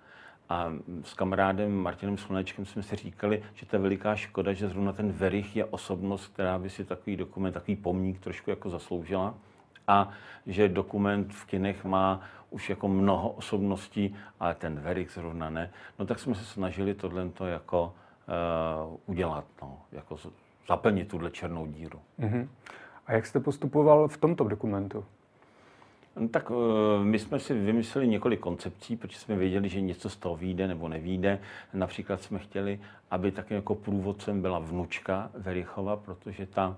A 0.50 0.74
s 1.04 1.14
kamarádem 1.14 1.76
Martinem 1.76 2.18
Slunečkem 2.18 2.66
jsme 2.66 2.84
si 2.84 2.96
říkali, 2.96 3.44
že 3.54 3.66
to 3.66 3.76
je 3.76 3.80
veliká 3.80 4.16
škoda, 4.16 4.54
že 4.54 4.70
zrovna 4.70 4.94
ten 4.94 5.12
Verich 5.12 5.56
je 5.56 5.66
osobnost, 5.66 6.28
která 6.28 6.60
by 6.60 6.70
si 6.70 6.86
takový 6.86 7.18
dokument, 7.18 7.52
takový 7.52 7.76
pomník 7.76 8.20
trošku 8.20 8.50
jako 8.50 8.70
zasloužila. 8.70 9.34
A 9.88 10.10
že 10.46 10.70
dokument 10.70 11.34
v 11.34 11.46
kinech 11.46 11.86
má 11.86 12.22
už 12.50 12.70
jako 12.70 12.88
mnoho 12.88 13.30
osobností, 13.30 14.16
ale 14.40 14.56
ten 14.56 14.80
Verich 14.80 15.12
zrovna 15.12 15.50
ne. 15.50 15.72
No 16.00 16.06
tak 16.06 16.20
jsme 16.20 16.36
se 16.36 16.46
snažili 16.46 16.94
tohle 16.94 17.30
jako 17.46 17.94
uh, 18.88 18.98
udělat, 19.06 19.46
no, 19.62 19.78
jako 19.92 20.18
zaplnit 20.68 21.08
tuhle 21.08 21.32
černou 21.32 21.66
díru. 21.66 22.00
Uh-huh. 22.20 22.48
A 23.08 23.14
jak 23.14 23.26
jste 23.26 23.40
postupoval 23.40 24.08
v 24.08 24.18
tomto 24.18 24.44
dokumentu? 24.44 25.06
No, 26.16 26.28
tak 26.28 26.52
eh, 26.52 27.04
my 27.04 27.20
jsme 27.20 27.40
si 27.40 27.54
vymysleli 27.54 28.08
několik 28.08 28.40
koncepcí, 28.40 28.96
protože 28.96 29.20
jsme 29.20 29.36
věděli, 29.36 29.70
že 29.70 29.82
něco 29.82 30.10
z 30.10 30.16
toho 30.16 30.36
vyjde 30.36 30.68
nebo 30.68 30.90
nevíde. 30.90 31.40
Například 31.74 32.22
jsme 32.22 32.40
chtěli, 32.40 32.80
aby 33.12 33.32
také 33.32 33.56
jako 33.56 33.76
průvodcem 33.76 34.42
byla 34.42 34.60
vnučka 34.60 35.32
Verichova, 35.34 35.98
protože 35.98 36.46
ta 36.46 36.78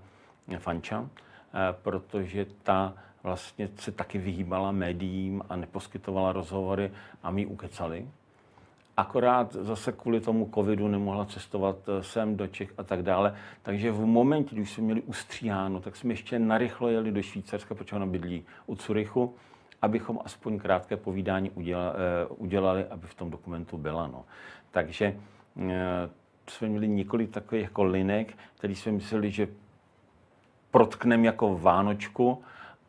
Fanča, 0.57 1.09
eh, 1.53 1.75
protože 1.81 2.45
ta 2.63 2.93
vlastně 3.23 3.69
se 3.75 3.91
taky 3.91 4.17
vyhýbala 4.17 4.71
médiím 4.71 5.41
a 5.49 5.55
neposkytovala 5.55 6.31
rozhovory 6.31 6.91
a 7.23 7.31
my 7.31 7.45
ukecali. 7.45 8.07
Akorát 8.97 9.53
zase 9.53 9.91
kvůli 9.91 10.21
tomu 10.21 10.49
covidu 10.53 10.87
nemohla 10.87 11.25
cestovat 11.25 11.75
eh, 11.87 12.03
sem 12.03 12.37
do 12.37 12.47
Čech 12.47 12.73
a 12.77 12.83
tak 12.83 13.01
dále. 13.01 13.35
Takže 13.61 13.91
v 13.91 14.05
momentě, 14.05 14.55
když 14.55 14.71
jsme 14.71 14.83
měli 14.83 15.01
ustříháno, 15.01 15.79
tak 15.79 15.95
jsme 15.95 16.13
ještě 16.13 16.39
narychlo 16.39 16.89
jeli 16.89 17.11
do 17.11 17.21
Švýcarska, 17.21 17.75
protože 17.75 17.95
ona 17.95 18.05
bydlí 18.05 18.45
u 18.65 18.75
Curychu, 18.75 19.35
abychom 19.81 20.19
aspoň 20.25 20.59
krátké 20.59 20.97
povídání 20.97 21.49
udělali, 21.49 21.95
eh, 21.95 22.25
udělali 22.25 22.85
aby 22.85 23.07
v 23.07 23.13
tom 23.15 23.31
dokumentu 23.31 23.77
byla. 23.77 24.07
No. 24.07 24.25
Takže 24.71 25.15
eh, 25.59 26.09
jsme 26.49 26.67
měli 26.67 26.87
několik 26.87 27.31
takových 27.31 27.63
jako 27.63 27.83
linek, 27.83 28.37
který 28.57 28.75
jsme 28.75 28.91
mysleli, 28.91 29.31
že 29.31 29.47
protkneme 30.71 31.25
jako 31.25 31.57
Vánočku 31.57 32.41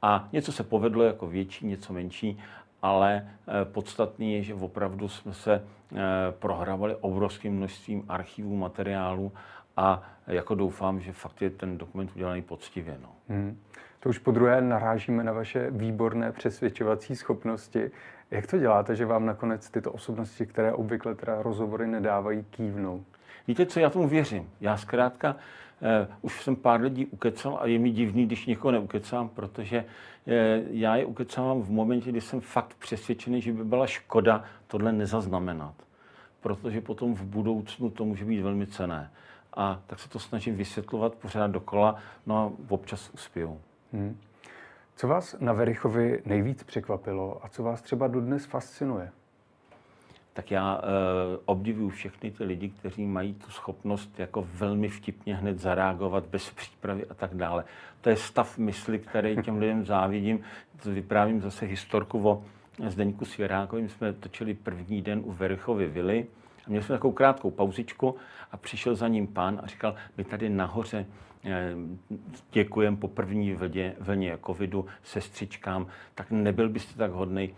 a 0.03 0.29
něco 0.33 0.53
se 0.53 0.62
povedlo 0.62 1.05
jako 1.05 1.27
větší, 1.27 1.66
něco 1.66 1.92
menší 1.92 2.38
ale 2.83 3.29
eh, 3.29 3.64
podstatný 3.64 4.35
je, 4.35 4.43
že 4.43 4.55
opravdu 4.55 5.09
jsme 5.09 5.35
se 5.35 5.55
eh, 5.55 5.97
prohrávali 6.31 6.97
obrovským 7.01 7.53
množstvím 7.53 8.05
archivů, 8.09 8.57
materiálů 8.57 9.33
a 9.77 10.03
jako 10.27 10.55
doufám, 10.55 11.01
že 11.01 11.12
fakt 11.12 11.43
je 11.43 11.51
ten 11.51 11.79
dokument 11.79 12.11
udělaný 12.14 12.43
poctivě. 12.43 12.99
No. 13.03 13.09
Hmm. 13.29 13.59
To 14.01 14.09
už 14.09 14.19
po 14.19 14.31
druhé 14.31 14.61
narážíme 14.61 15.25
na 15.25 15.33
vaše 15.33 15.71
výborné 15.71 16.33
přesvědčovací 16.33 17.17
schopnosti. 17.17 17.91
Jak 18.31 18.47
to 18.47 18.59
děláte, 18.59 18.97
že 18.97 19.07
vám 19.07 19.27
nakonec 19.27 19.71
tyto 19.71 19.93
osobnosti, 19.93 20.47
které 20.47 20.73
obvykle 20.73 21.14
teda 21.14 21.43
rozhovory 21.43 21.87
nedávají, 21.87 22.45
kývnou? 22.51 23.05
Víte 23.49 23.67
co, 23.67 23.81
já 23.81 23.91
tomu 23.91 24.09
věřím. 24.09 24.51
Já 24.61 24.77
zkrátka 24.77 25.37
eh, 25.83 26.09
už 26.23 26.43
jsem 26.43 26.57
pár 26.57 26.81
lidí 26.81 27.07
ukecal 27.07 27.59
a 27.63 27.67
je 27.67 27.79
mi 27.79 27.91
divný, 27.91 28.27
když 28.27 28.47
někoho 28.47 28.73
neukecám, 28.73 29.29
protože 29.29 29.85
eh, 30.27 30.63
já 30.71 30.97
je 30.97 31.05
ukecávám 31.05 31.63
v 31.63 31.71
momentě, 31.71 32.11
kdy 32.11 32.21
jsem 32.21 32.41
fakt 32.41 32.75
přesvědčený, 32.79 33.41
že 33.41 33.53
by 33.53 33.65
byla 33.65 33.87
škoda 33.87 34.45
tohle 34.67 34.93
nezaznamenat. 34.93 35.75
Protože 36.41 36.81
potom 36.81 37.15
v 37.15 37.23
budoucnu 37.23 37.91
to 37.91 38.05
může 38.05 38.25
být 38.25 38.41
velmi 38.41 38.67
cené. 38.67 39.11
A 39.55 39.81
tak 39.87 39.99
se 39.99 40.09
to 40.09 40.19
snažím 40.19 40.57
vysvětlovat 40.57 41.15
pořád 41.15 41.51
dokola, 41.51 41.97
no 42.27 42.37
a 42.39 42.53
občas 42.69 43.11
uspěju. 43.15 43.61
Hmm. 43.93 44.19
Co 44.97 45.09
vás 45.09 45.37
na 45.41 45.53
Verichovi 45.53 46.23
nejvíc 46.25 46.63
překvapilo 46.63 47.45
a 47.45 47.49
co 47.49 47.63
vás 47.63 47.83
třeba 47.83 48.09
dodnes 48.09 48.45
fascinuje? 48.45 49.11
Tak 50.33 50.51
já 50.51 50.81
e, 50.83 50.83
obdivuju 51.45 51.88
všechny 51.88 52.31
ty 52.31 52.45
lidi, 52.45 52.69
kteří 52.69 53.07
mají 53.07 53.35
tu 53.35 53.51
schopnost 53.51 54.19
jako 54.19 54.49
velmi 54.55 54.88
vtipně 54.88 55.37
hned 55.37 55.59
zareagovat 55.59 56.27
bez 56.27 56.51
přípravy 56.51 57.07
a 57.11 57.14
tak 57.14 57.35
dále. 57.35 57.64
To 58.01 58.11
je 58.11 58.17
stav 58.17 58.59
mysli, 58.59 58.99
který 58.99 59.37
těm 59.43 59.59
lidem 59.59 59.85
závidím. 59.85 60.41
Vyprávím 60.85 61.41
zase 61.41 61.67
historku 61.67 62.29
o 62.29 62.45
Zdeňku 62.87 63.25
Svěrákovi. 63.25 63.83
My 63.83 63.88
jsme 63.88 64.12
točili 64.12 64.55
první 64.55 65.03
den 65.03 65.21
u 65.25 65.33
Verichovy 65.33 65.87
vily 65.87 66.27
a 66.67 66.71
měli 66.71 66.85
jsme 66.85 66.95
takovou 66.95 67.12
krátkou 67.12 67.51
pauzičku 67.51 68.17
a 68.53 68.57
přišel 68.57 68.95
za 68.95 69.09
ním 69.09 69.27
pán 69.27 69.61
a 69.62 69.67
říkal, 69.67 69.95
my 70.17 70.25
tady 70.25 70.49
nahoře 70.49 71.07
eh, 71.45 71.75
děkujem 72.53 72.97
po 72.97 73.09
první 73.09 73.55
vlně, 73.55 73.95
vlně 74.01 74.38
covidu 74.47 74.87
sestřičkám, 75.03 75.87
tak 76.14 76.31
nebyl 76.31 76.69
byste 76.69 76.99
tak 76.99 77.11
hodnej, 77.11 77.55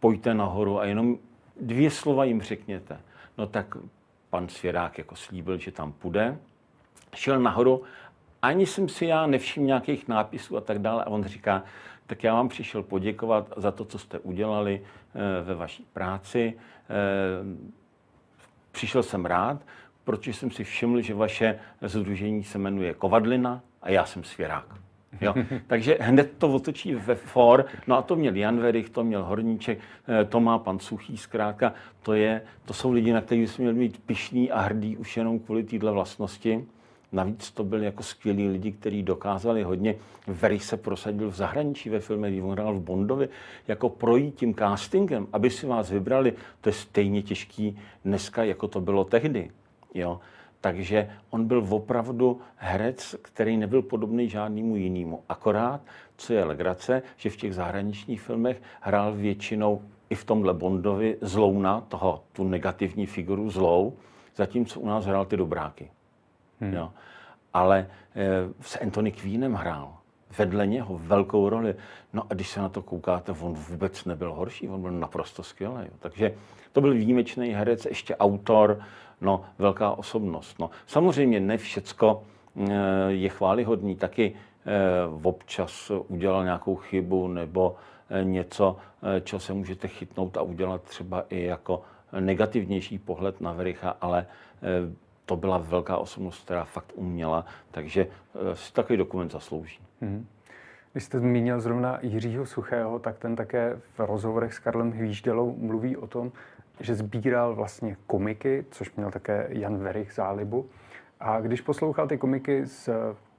pojďte 0.00 0.34
nahoru 0.34 0.80
a 0.80 0.84
jenom 0.84 1.18
dvě 1.60 1.90
slova 1.90 2.24
jim 2.24 2.42
řekněte. 2.42 3.00
No 3.38 3.46
tak 3.46 3.76
pan 4.30 4.48
Svěrák 4.48 4.98
jako 4.98 5.16
slíbil, 5.16 5.58
že 5.58 5.72
tam 5.72 5.92
půjde. 5.92 6.38
Šel 7.14 7.40
nahoru, 7.40 7.82
ani 8.42 8.66
jsem 8.66 8.88
si 8.88 9.06
já 9.06 9.26
nevšiml 9.26 9.66
nějakých 9.66 10.08
nápisů 10.08 10.56
a 10.56 10.60
tak 10.60 10.78
dále. 10.78 11.04
A 11.04 11.06
on 11.06 11.24
říká, 11.24 11.62
tak 12.06 12.24
já 12.24 12.34
vám 12.34 12.48
přišel 12.48 12.82
poděkovat 12.82 13.52
za 13.56 13.70
to, 13.70 13.84
co 13.84 13.98
jste 13.98 14.18
udělali 14.18 14.82
eh, 14.82 15.44
ve 15.44 15.54
vaší 15.54 15.86
práci. 15.92 16.54
Eh, 16.54 17.74
přišel 18.72 19.02
jsem 19.02 19.26
rád, 19.26 19.62
protože 20.04 20.32
jsem 20.32 20.50
si 20.50 20.64
všiml, 20.64 21.00
že 21.00 21.14
vaše 21.14 21.58
združení 21.82 22.44
se 22.44 22.58
jmenuje 22.58 22.94
Kovadlina 22.94 23.60
a 23.82 23.90
já 23.90 24.04
jsem 24.04 24.24
Svěrák. 24.24 24.66
Jo? 25.20 25.34
Takže 25.66 25.98
hned 26.00 26.32
to 26.38 26.52
otočí 26.52 26.94
ve 26.94 27.14
for. 27.14 27.66
No 27.86 27.96
a 27.96 28.02
to 28.02 28.16
měl 28.16 28.36
Jan 28.36 28.60
Verich, 28.60 28.90
to 28.90 29.04
měl 29.04 29.24
Horníček, 29.24 29.78
eh, 30.08 30.24
to 30.24 30.40
má 30.40 30.58
pan 30.58 30.78
Suchý 30.78 31.16
zkrátka. 31.16 31.72
To, 32.02 32.12
je, 32.12 32.42
to 32.64 32.74
jsou 32.74 32.92
lidi, 32.92 33.12
na 33.12 33.20
kterých 33.20 33.50
jsme 33.50 33.62
měli 33.62 33.78
být 33.78 34.02
pišný 34.06 34.50
a 34.50 34.60
hrdý 34.60 34.96
už 34.96 35.16
jenom 35.16 35.38
kvůli 35.38 35.62
této 35.62 35.92
vlastnosti. 35.92 36.64
Navíc 37.12 37.50
to 37.50 37.64
byli 37.64 37.84
jako 37.84 38.02
skvělí 38.02 38.48
lidi, 38.48 38.72
kteří 38.72 39.02
dokázali 39.02 39.62
hodně. 39.62 39.94
Verich 40.26 40.64
se 40.64 40.76
prosadil 40.76 41.30
v 41.30 41.34
zahraničí 41.34 41.90
ve 41.90 42.00
filmech, 42.00 42.44
on 42.44 42.52
hrál 42.52 42.74
v 42.74 42.80
Bondovi, 42.80 43.28
jako 43.68 43.88
projít 43.88 44.34
tím 44.34 44.54
castingem, 44.54 45.26
aby 45.32 45.50
si 45.50 45.66
vás 45.66 45.90
vybrali, 45.90 46.32
to 46.60 46.68
je 46.68 46.72
stejně 46.72 47.22
těžký 47.22 47.78
dneska, 48.04 48.44
jako 48.44 48.68
to 48.68 48.80
bylo 48.80 49.04
tehdy. 49.04 49.50
Jo? 49.94 50.20
Takže 50.64 51.10
on 51.30 51.44
byl 51.44 51.66
opravdu 51.70 52.40
herec, 52.56 53.16
který 53.22 53.56
nebyl 53.56 53.82
podobný 53.82 54.28
žádnému 54.28 54.76
jinému. 54.76 55.22
Akorát, 55.28 55.80
co 56.16 56.32
je 56.32 56.44
legrace, 56.44 57.02
že 57.16 57.30
v 57.30 57.36
těch 57.36 57.54
zahraničních 57.54 58.20
filmech 58.20 58.62
hrál 58.80 59.14
většinou 59.14 59.82
i 60.10 60.14
v 60.14 60.24
tomhle 60.24 60.54
Bondovi 60.54 61.16
zlouna, 61.20 61.80
toho, 61.80 62.24
tu 62.32 62.44
negativní 62.44 63.06
figuru 63.06 63.50
zlou, 63.50 63.96
zatímco 64.36 64.80
u 64.80 64.86
nás 64.86 65.06
hrál 65.06 65.24
ty 65.24 65.36
dobráky. 65.36 65.90
Hmm. 66.60 66.72
Jo. 66.72 66.92
Ale 67.54 67.78
e, 67.78 67.86
s 68.60 68.80
Anthony 68.80 69.12
Queenem 69.12 69.54
hrál 69.54 69.96
vedle 70.38 70.66
něho 70.66 70.98
velkou 70.98 71.48
roli. 71.48 71.74
No 72.12 72.22
a 72.30 72.34
když 72.34 72.48
se 72.48 72.60
na 72.60 72.68
to 72.68 72.82
koukáte, 72.82 73.32
on 73.32 73.52
vůbec 73.52 74.04
nebyl 74.04 74.32
horší, 74.32 74.68
on 74.68 74.80
byl 74.80 74.90
naprosto 74.90 75.42
skvělý. 75.42 75.86
Takže 75.98 76.34
to 76.72 76.80
byl 76.80 76.94
výjimečný 76.94 77.50
herec, 77.50 77.84
ještě 77.84 78.16
autor, 78.16 78.80
no, 79.20 79.44
velká 79.58 79.90
osobnost. 79.90 80.58
No. 80.58 80.70
Samozřejmě 80.86 81.40
ne 81.40 81.56
všecko 81.56 82.22
eh, 82.56 82.72
je 83.08 83.28
chválihodný, 83.28 83.96
taky 83.96 84.34
eh, 84.34 84.70
občas 85.22 85.90
udělal 86.08 86.44
nějakou 86.44 86.76
chybu 86.76 87.28
nebo 87.28 87.76
eh, 88.10 88.24
něco, 88.24 88.76
čeho 89.24 89.40
se 89.40 89.52
můžete 89.52 89.88
chytnout 89.88 90.36
a 90.36 90.42
udělat 90.42 90.82
třeba 90.82 91.24
i 91.30 91.42
jako 91.42 91.82
negativnější 92.20 92.98
pohled 92.98 93.40
na 93.40 93.52
Vericha, 93.52 93.96
ale 94.00 94.26
to 95.26 95.36
byla 95.36 95.58
velká 95.58 95.96
osobnost, 95.96 96.44
která 96.44 96.64
fakt 96.64 96.92
uměla, 96.94 97.44
takže 97.70 98.06
si 98.54 98.72
takový 98.72 98.96
dokument 98.96 99.32
zaslouží. 99.32 99.78
Mm-hmm. 100.04 100.24
Když 100.92 101.04
jste 101.04 101.18
zmínil 101.18 101.60
zrovna 101.60 101.98
Jiřího 102.02 102.46
Suchého, 102.46 102.98
tak 102.98 103.18
ten 103.18 103.36
také 103.36 103.80
v 103.94 104.00
rozhovorech 104.00 104.54
s 104.54 104.58
Karlem 104.58 104.92
Hvíždelou 104.92 105.56
mluví 105.58 105.96
o 105.96 106.06
tom, 106.06 106.32
že 106.80 106.94
sbíral 106.94 107.54
vlastně 107.54 107.96
komiky, 108.06 108.64
což 108.70 108.94
měl 108.94 109.10
také 109.10 109.46
Jan 109.48 109.78
Verich 109.78 110.12
zálibu. 110.12 110.66
A 111.20 111.40
když 111.40 111.60
poslouchal 111.60 112.08
ty 112.08 112.18
komiky 112.18 112.66
z 112.66 112.88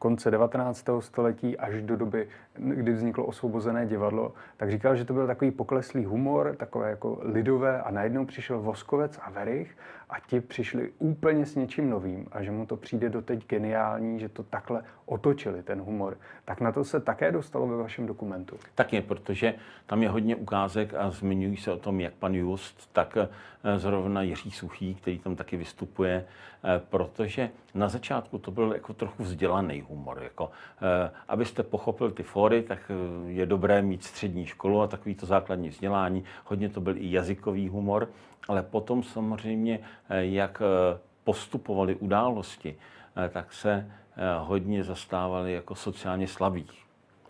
konce 0.06 0.32
19. 0.32 0.89
století 1.00 1.58
až 1.58 1.82
do 1.82 1.98
doby, 1.98 2.28
kdy 2.58 2.94
vzniklo 2.94 3.26
osvobozené 3.26 3.86
divadlo, 3.86 4.34
tak 4.58 4.72
říkal, 4.72 4.96
že 4.96 5.06
to 5.06 5.13
byl 5.13 5.28
takový 5.28 5.52
pokleslý 5.52 6.06
humor, 6.06 6.56
takové 6.58 6.89
jako 6.89 7.20
lidové 7.22 7.82
a 7.82 7.91
najednou 7.91 8.26
přišel 8.26 8.62
Voskovec 8.62 9.20
a 9.22 9.30
Verich 9.30 9.78
a 10.10 10.20
ti 10.20 10.41
přišli 10.41 10.91
úplně 11.00 11.46
s 11.46 11.56
něčím 11.56 11.89
novým 11.89 12.28
a 12.32 12.44
že 12.44 12.52
mu 12.52 12.65
to 12.65 12.78
přijde 12.78 13.10
doteď 13.10 13.48
geniální, 13.48 14.20
že 14.20 14.30
to 14.30 14.44
takhle 14.44 14.84
otočili, 15.06 15.63
ten 15.63 15.82
humor. 15.82 16.18
Tak 16.46 16.62
na 16.62 16.72
to 16.72 16.84
se 16.84 17.00
také 17.00 17.32
dostalo 17.32 17.68
ve 17.68 17.78
vašem 17.78 18.06
dokumentu. 18.06 18.58
Tak 18.76 18.94
je, 18.94 19.02
protože 19.02 19.54
tam 19.86 20.04
je 20.04 20.10
hodně 20.10 20.36
ukázek 20.36 20.94
a 20.94 21.12
zmiňují 21.12 21.58
se 21.58 21.72
o 21.72 21.78
tom, 21.78 22.00
jak 22.00 22.13
pan 22.13 22.36
Just, 22.36 22.94
tak 22.94 23.18
eh, 23.18 23.80
zrovna 23.80 24.22
Jiří 24.22 24.52
Suchý, 24.52 24.96
který 24.96 25.20
tam 25.20 25.36
taky 25.36 25.58
vystupuje, 25.58 26.26
eh, 26.63 26.82
protože 26.89 27.50
na 27.74 27.89
začátku 27.89 28.38
to 28.38 28.52
byl 28.52 28.74
jako 28.74 28.94
trochu 28.94 29.24
vzdělaný 29.24 29.82
humor. 29.82 29.95
Jako, 30.22 30.52
eh, 30.82 31.12
abyste 31.28 31.64
pochopil 31.64 32.12
ty 32.12 32.24
fóry, 32.24 32.64
tak 32.64 32.92
je 33.28 33.46
dobré 33.46 33.82
mít 33.82 34.04
střední 34.04 34.46
školu 34.46 34.82
a 34.82 34.88
takový 34.88 35.16
to 35.16 35.26
základní 35.26 35.70
vzdělání. 35.70 36.24
Hodně 36.46 36.70
to 36.70 36.82
byl 36.82 36.98
i 36.98 37.12
jazykový 37.12 37.70
humor, 37.70 38.10
ale 38.48 38.64
potom 38.64 39.04
samozřejmě, 39.04 39.80
eh, 40.10 40.26
jak 40.26 40.62
eh, 40.62 41.00
postupovaly 41.24 41.96
události, 41.96 42.76
eh, 43.16 43.30
tak 43.30 43.54
se 43.54 43.92
hodně 44.40 44.84
zastávali 44.84 45.54
jako 45.54 45.76
sociálně 45.76 46.28
slabých, 46.28 46.72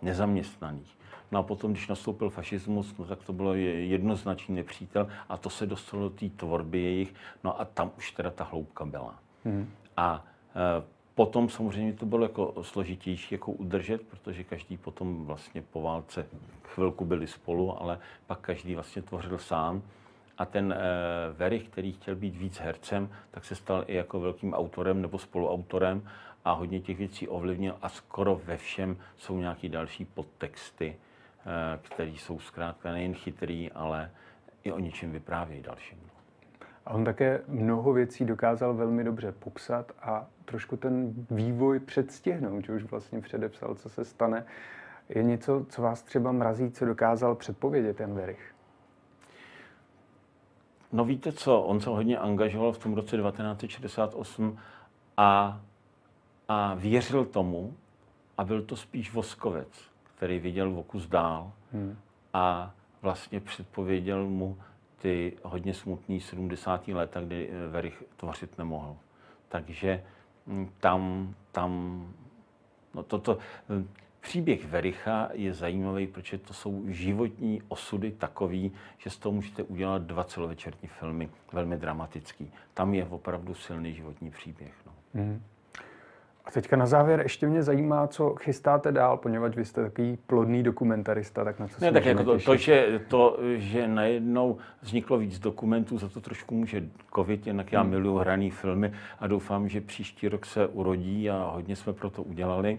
nezaměstnaných. 0.02 0.96
No 1.32 1.38
a 1.38 1.42
potom, 1.42 1.72
když 1.72 1.88
nastoupil 1.88 2.30
fašismus, 2.30 2.94
no 2.98 3.04
tak 3.04 3.24
to 3.24 3.32
bylo 3.32 3.54
jednoznačný 3.54 4.54
nepřítel 4.54 5.08
a 5.28 5.36
to 5.36 5.50
se 5.50 5.66
dostalo 5.66 6.02
do 6.02 6.10
té 6.10 6.28
tvorby 6.28 6.82
jejich, 6.82 7.14
no 7.44 7.60
a 7.60 7.64
tam 7.64 7.90
už 7.98 8.12
teda 8.12 8.30
ta 8.30 8.44
hloubka 8.44 8.84
byla. 8.84 9.14
Hmm. 9.44 9.70
A 9.96 10.24
e, 10.54 10.82
potom 11.16 11.48
samozřejmě 11.48 11.92
to 11.92 12.06
bylo 12.06 12.22
jako 12.22 12.54
složitější 12.62 13.34
jako 13.34 13.52
udržet, 13.52 14.02
protože 14.02 14.44
každý 14.44 14.76
potom 14.76 15.26
vlastně 15.26 15.62
po 15.62 15.82
válce 15.82 16.26
chvilku 16.64 17.04
byli 17.04 17.26
spolu, 17.26 17.82
ale 17.82 17.98
pak 18.26 18.40
každý 18.40 18.74
vlastně 18.74 19.02
tvořil 19.02 19.38
sám. 19.38 19.82
A 20.38 20.44
ten 20.44 20.72
e, 20.72 20.76
Verich, 21.32 21.68
který 21.68 21.92
chtěl 21.92 22.16
být 22.16 22.36
víc 22.36 22.58
hercem, 22.58 23.08
tak 23.30 23.44
se 23.44 23.54
stal 23.54 23.84
i 23.86 23.94
jako 23.94 24.20
velkým 24.20 24.54
autorem 24.54 25.02
nebo 25.02 25.18
spoluautorem 25.18 26.08
a 26.44 26.52
hodně 26.52 26.80
těch 26.80 26.98
věcí 26.98 27.28
ovlivnil 27.28 27.76
a 27.82 27.88
skoro 27.88 28.40
ve 28.44 28.56
všem 28.56 28.96
jsou 29.16 29.38
nějaký 29.38 29.68
další 29.68 30.04
podtexty, 30.04 30.96
e, 30.96 31.78
které 31.82 32.10
jsou 32.10 32.38
zkrátka 32.38 32.92
nejen 32.92 33.14
chytrý, 33.14 33.72
ale 33.72 34.10
i 34.64 34.72
o 34.72 34.78
něčem 34.78 35.12
vyprávějí 35.12 35.62
dalším. 35.62 36.15
A 36.86 36.90
on 36.94 37.04
také 37.04 37.40
mnoho 37.48 37.92
věcí 37.92 38.24
dokázal 38.24 38.74
velmi 38.74 39.04
dobře 39.04 39.32
popsat 39.32 39.92
a 40.02 40.26
trošku 40.44 40.76
ten 40.76 41.14
vývoj 41.30 41.80
předstihnout, 41.80 42.64
že 42.64 42.72
už 42.72 42.82
vlastně 42.82 43.20
předepsal, 43.20 43.74
co 43.74 43.88
se 43.88 44.04
stane. 44.04 44.44
Je 45.08 45.22
něco, 45.22 45.66
co 45.68 45.82
vás 45.82 46.02
třeba 46.02 46.32
mrazí, 46.32 46.70
co 46.70 46.84
dokázal 46.84 47.34
předpovědět 47.34 47.96
ten 47.96 48.14
Verich? 48.14 48.54
No 50.92 51.04
víte 51.04 51.32
co, 51.32 51.60
on 51.60 51.80
se 51.80 51.90
hodně 51.90 52.18
angažoval 52.18 52.72
v 52.72 52.78
tom 52.78 52.94
roce 52.94 53.16
1968 53.16 54.58
a, 55.16 55.60
a 56.48 56.74
věřil 56.74 57.24
tomu, 57.24 57.74
a 58.38 58.44
byl 58.44 58.62
to 58.62 58.76
spíš 58.76 59.12
Voskovec, 59.12 59.68
který 60.16 60.38
viděl 60.38 60.78
okus 60.78 61.08
dál 61.08 61.52
hmm. 61.72 61.96
a 62.32 62.74
vlastně 63.02 63.40
předpověděl 63.40 64.26
mu 64.26 64.58
ty 65.06 65.36
hodně 65.42 65.74
smutný 65.74 66.20
70. 66.20 66.88
léta, 66.88 67.20
kdy 67.20 67.50
Verich 67.70 68.02
tvořit 68.16 68.58
nemohl. 68.58 68.96
Takže 69.48 70.04
hm, 70.46 70.70
tam, 70.80 71.34
tam, 71.52 72.02
no 72.94 73.02
toto, 73.02 73.38
Příběh 74.20 74.66
Vericha 74.66 75.28
je 75.32 75.54
zajímavý, 75.54 76.06
protože 76.06 76.38
to 76.38 76.54
jsou 76.54 76.84
životní 76.86 77.62
osudy 77.68 78.12
takový, 78.12 78.72
že 78.98 79.10
z 79.10 79.18
toho 79.18 79.32
můžete 79.32 79.62
udělat 79.62 80.02
dva 80.02 80.24
celovečerní 80.24 80.88
filmy, 80.88 81.28
velmi 81.52 81.76
dramatický. 81.76 82.52
Tam 82.74 82.94
je 82.94 83.06
opravdu 83.06 83.54
silný 83.54 83.94
životní 83.94 84.30
příběh. 84.30 84.74
No. 84.86 84.92
Hmm. 85.14 85.42
A 86.46 86.50
teďka 86.50 86.76
na 86.76 86.86
závěr 86.86 87.20
ještě 87.20 87.46
mě 87.46 87.62
zajímá, 87.62 88.06
co 88.06 88.34
chystáte 88.34 88.92
dál, 88.92 89.16
poněvadž 89.16 89.56
vy 89.56 89.64
jste 89.64 89.82
takový 89.82 90.18
plodný 90.26 90.62
dokumentarista, 90.62 91.44
tak 91.44 91.58
na 91.58 91.68
co 91.68 91.74
ne, 91.80 91.92
tak 91.92 92.06
jako 92.06 92.24
to, 92.24 92.38
to, 92.38 92.56
že, 92.56 93.00
to, 93.08 93.38
že 93.56 93.88
najednou 93.88 94.56
vzniklo 94.82 95.18
víc 95.18 95.38
dokumentů, 95.38 95.98
za 95.98 96.08
to 96.08 96.20
trošku 96.20 96.54
může 96.54 96.82
covid, 97.14 97.46
jinak 97.46 97.72
já 97.72 97.80
hmm. 97.80 97.90
miluji 97.90 98.18
hraný 98.18 98.50
filmy 98.50 98.92
a 99.20 99.26
doufám, 99.26 99.68
že 99.68 99.80
příští 99.80 100.28
rok 100.28 100.46
se 100.46 100.66
urodí 100.66 101.30
a 101.30 101.50
hodně 101.54 101.76
jsme 101.76 101.92
pro 101.92 102.10
to 102.10 102.22
udělali. 102.22 102.78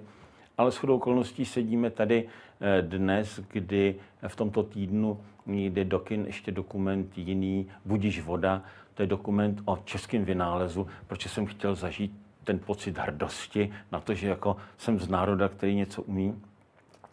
Ale 0.57 0.71
s 0.71 0.77
chodou 0.77 0.95
okolností 0.95 1.45
sedíme 1.45 1.89
tady 1.89 2.23
eh, 2.61 2.81
dnes, 2.81 3.39
kdy 3.51 3.95
v 4.27 4.35
tomto 4.35 4.63
týdnu 4.63 5.19
jde 5.45 5.85
do 5.85 5.99
kin 5.99 6.25
ještě 6.25 6.51
dokument 6.51 7.17
jiný, 7.17 7.67
Budíš 7.85 8.21
voda, 8.21 8.63
to 8.93 9.03
je 9.03 9.07
dokument 9.07 9.61
o 9.65 9.77
českém 9.85 10.25
vynálezu, 10.25 10.87
protože 11.07 11.29
jsem 11.29 11.45
chtěl 11.45 11.75
zažít 11.75 12.26
ten 12.47 12.59
pocit 12.59 12.97
hrdosti 12.97 13.73
na 13.91 13.99
to, 13.99 14.13
že 14.13 14.27
jako 14.27 14.57
jsem 14.77 14.99
z 14.99 15.09
národa, 15.09 15.49
který 15.49 15.75
něco 15.75 16.01
umí. 16.01 16.41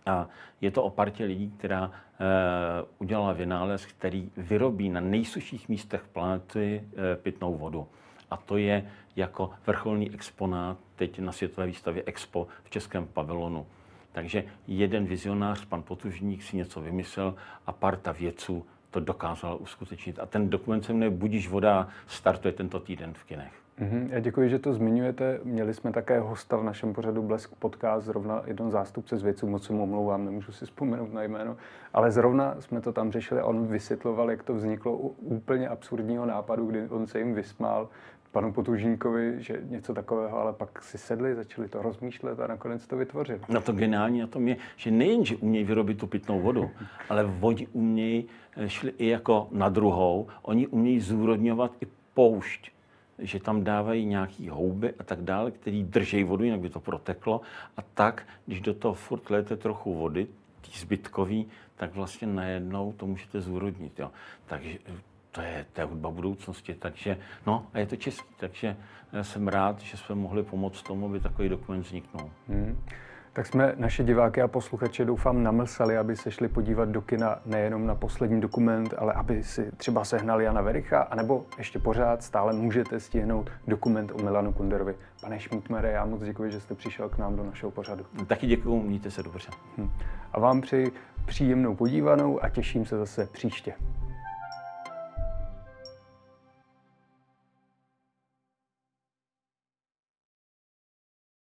A 0.07 0.29
je 0.61 0.71
to 0.71 0.83
o 0.83 0.91
partě 0.91 1.25
lidí, 1.25 1.55
která 1.59 1.91
e, 1.91 1.91
udělala 2.99 3.33
vynález, 3.33 3.87
který 3.87 4.31
vyrobí 4.37 4.89
na 4.89 5.01
nejsuších 5.01 5.69
místech 5.69 6.05
planety 6.13 6.83
e, 6.83 7.17
pitnou 7.17 7.55
vodu. 7.55 7.87
A 8.31 8.37
to 8.37 8.57
je 8.57 8.87
jako 9.17 9.51
vrcholný 9.67 10.15
exponát 10.15 10.79
teď 10.97 11.19
na 11.19 11.33
světové 11.33 11.67
výstavě 11.67 12.03
Expo 12.07 12.47
v 12.65 12.71
Českém 12.71 13.07
pavilonu. 13.07 13.67
Takže 14.13 14.45
jeden 14.67 15.07
vizionář, 15.07 15.65
pan 15.65 15.83
Potužník, 15.83 16.43
si 16.43 16.57
něco 16.57 16.81
vymyslel 16.81 17.35
a 17.67 17.73
parta 17.73 18.13
vědců 18.13 18.67
to 18.91 19.01
dokázala 19.01 19.55
uskutečnit. 19.55 20.19
A 20.19 20.27
ten 20.27 20.51
dokument 20.51 20.83
se 20.83 20.93
jmenuje 20.93 21.11
Budíš 21.11 21.49
voda 21.49 21.89
startuje 22.07 22.53
tento 22.53 22.81
týden 22.81 23.15
v 23.15 23.25
kinech. 23.25 23.64
Mm-hmm. 23.81 24.09
Já 24.11 24.21
děkuji, 24.21 24.51
že 24.51 24.59
to 24.59 24.75
zmiňujete. 24.75 25.41
Měli 25.45 25.75
jsme 25.75 25.93
také 25.93 26.21
hosta 26.21 26.57
v 26.57 26.65
našem 26.65 26.95
pořadu 26.95 27.23
Blesk 27.23 27.55
podcast, 27.55 28.07
zrovna 28.07 28.43
jeden 28.47 28.71
zástupce 28.71 29.17
z 29.17 29.23
věců, 29.23 29.47
moc 29.47 29.67
se 29.67 29.73
mu 29.73 29.83
omlouvám, 29.83 30.25
nemůžu 30.25 30.53
si 30.53 30.65
vzpomenout 30.65 31.13
na 31.13 31.23
jméno, 31.23 31.57
ale 31.93 32.11
zrovna 32.11 32.57
jsme 32.61 32.81
to 32.81 32.93
tam 32.93 33.13
řešili 33.13 33.41
a 33.41 33.45
on 33.45 33.67
vysvětloval, 33.67 34.31
jak 34.31 34.43
to 34.43 34.55
vzniklo 34.55 34.97
u 34.97 35.09
úplně 35.09 35.69
absurdního 35.69 36.27
nápadu, 36.27 36.67
kdy 36.67 36.89
on 36.89 37.07
se 37.07 37.19
jim 37.19 37.35
vysmál, 37.35 37.89
panu 38.35 38.53
Potužníkovi, 38.53 39.35
že 39.39 39.61
něco 39.69 39.95
takového, 39.95 40.39
ale 40.39 40.53
pak 40.53 40.83
si 40.83 40.99
sedli, 40.99 41.35
začali 41.35 41.69
to 41.69 41.83
rozmýšlet 41.83 42.41
a 42.41 42.47
nakonec 42.47 42.87
to 42.87 42.97
vytvořili. 42.97 43.41
No 43.49 43.61
to 43.61 43.73
geniální 43.73 44.21
na 44.21 44.27
tom 44.27 44.49
je, 44.49 44.57
že 44.77 44.91
nejen, 44.91 45.25
že 45.25 45.37
umějí 45.37 45.65
vyrobit 45.65 45.99
tu 45.99 46.07
pitnou 46.07 46.41
vodu, 46.41 46.71
ale 47.09 47.31
oni 47.41 47.67
umějí, 47.73 48.27
eh, 48.57 48.69
šli 48.69 48.93
i 48.99 49.09
jako 49.09 49.49
na 49.51 49.69
druhou, 49.69 50.27
oni 50.43 50.67
umějí 50.67 51.01
zúrodňovat 51.01 51.73
i 51.81 51.87
poušť 52.15 52.75
že 53.19 53.41
tam 53.41 53.65
dávají 53.65 54.05
nějaký 54.05 54.49
houby 54.49 54.95
a 54.99 55.03
tak 55.03 55.21
dále, 55.21 55.51
který 55.51 55.85
drží 55.85 56.25
vodu, 56.25 56.45
jinak 56.45 56.61
by 56.61 56.71
to 56.71 56.81
proteklo. 56.81 57.41
A 57.77 57.83
tak, 57.83 58.27
když 58.47 58.61
do 58.61 58.75
toho 58.75 58.95
furt 58.95 59.31
lejete 59.31 59.57
trochu 59.57 59.95
vody, 59.95 60.27
tý 60.61 60.79
zbytkový, 60.79 61.47
tak 61.77 61.95
vlastně 61.95 62.27
najednou 62.27 62.93
to 62.93 63.07
můžete 63.07 63.41
zúrodnit. 63.41 63.99
Jo. 63.99 64.11
Takže 64.47 64.79
to 65.33 65.41
je, 65.41 65.67
je 65.79 65.85
hudba 65.85 66.11
budoucnosti, 66.11 66.75
takže 66.75 67.19
no 67.47 67.67
a 67.73 67.79
je 67.79 67.87
to 67.87 67.97
český, 67.97 68.35
takže 68.37 68.77
jsem 69.23 69.49
rád, 69.49 69.81
že 69.81 69.97
jsme 69.97 70.15
mohli 70.15 70.43
pomoct 70.43 70.83
tomu, 70.83 71.07
aby 71.07 71.21
takový 71.21 71.49
dokument 71.49 71.83
vzniknul. 71.83 72.31
Hmm. 72.49 72.79
Tak 73.35 73.47
jsme 73.47 73.75
naše 73.77 74.05
diváky 74.05 74.43
a 74.43 74.49
posluchače 74.49 75.05
doufám 75.05 75.43
namlsali, 75.43 75.99
aby 75.99 76.17
se 76.17 76.31
šli 76.31 76.49
podívat 76.49 76.89
do 76.89 77.03
kina 77.03 77.39
nejenom 77.47 77.87
na 77.87 77.95
poslední 77.95 78.41
dokument, 78.41 78.95
ale 78.99 79.13
aby 79.13 79.43
si 79.43 79.71
třeba 79.77 80.05
sehnali 80.05 80.45
Jana 80.45 80.61
Vericha, 80.61 81.01
anebo 81.01 81.47
ještě 81.59 81.79
pořád 81.79 82.23
stále 82.23 82.53
můžete 82.53 83.01
stihnout 83.01 83.51
dokument 83.69 84.13
o 84.15 84.23
Milanu 84.23 84.53
Kunderovi. 84.53 84.95
Pane 85.21 85.41
Šmítmere, 85.41 85.91
já 85.91 86.05
moc 86.05 86.23
děkuji, 86.23 86.51
že 86.51 86.61
jste 86.61 86.75
přišel 86.75 87.09
k 87.09 87.19
nám 87.19 87.37
do 87.37 87.45
našeho 87.45 87.71
pořadu. 87.71 88.05
Taky 88.27 88.47
děkuji, 88.47 88.83
mějte 88.83 89.11
se 89.11 89.23
dobře. 89.23 89.49
Hm. 89.79 89.91
A 90.33 90.41
vám 90.41 90.61
přeji 90.61 90.93
příjemnou 91.27 91.75
podívanou 91.75 92.45
a 92.45 92.49
těším 92.49 92.87
se 92.87 92.99
zase 92.99 93.29
příště. 93.33 93.75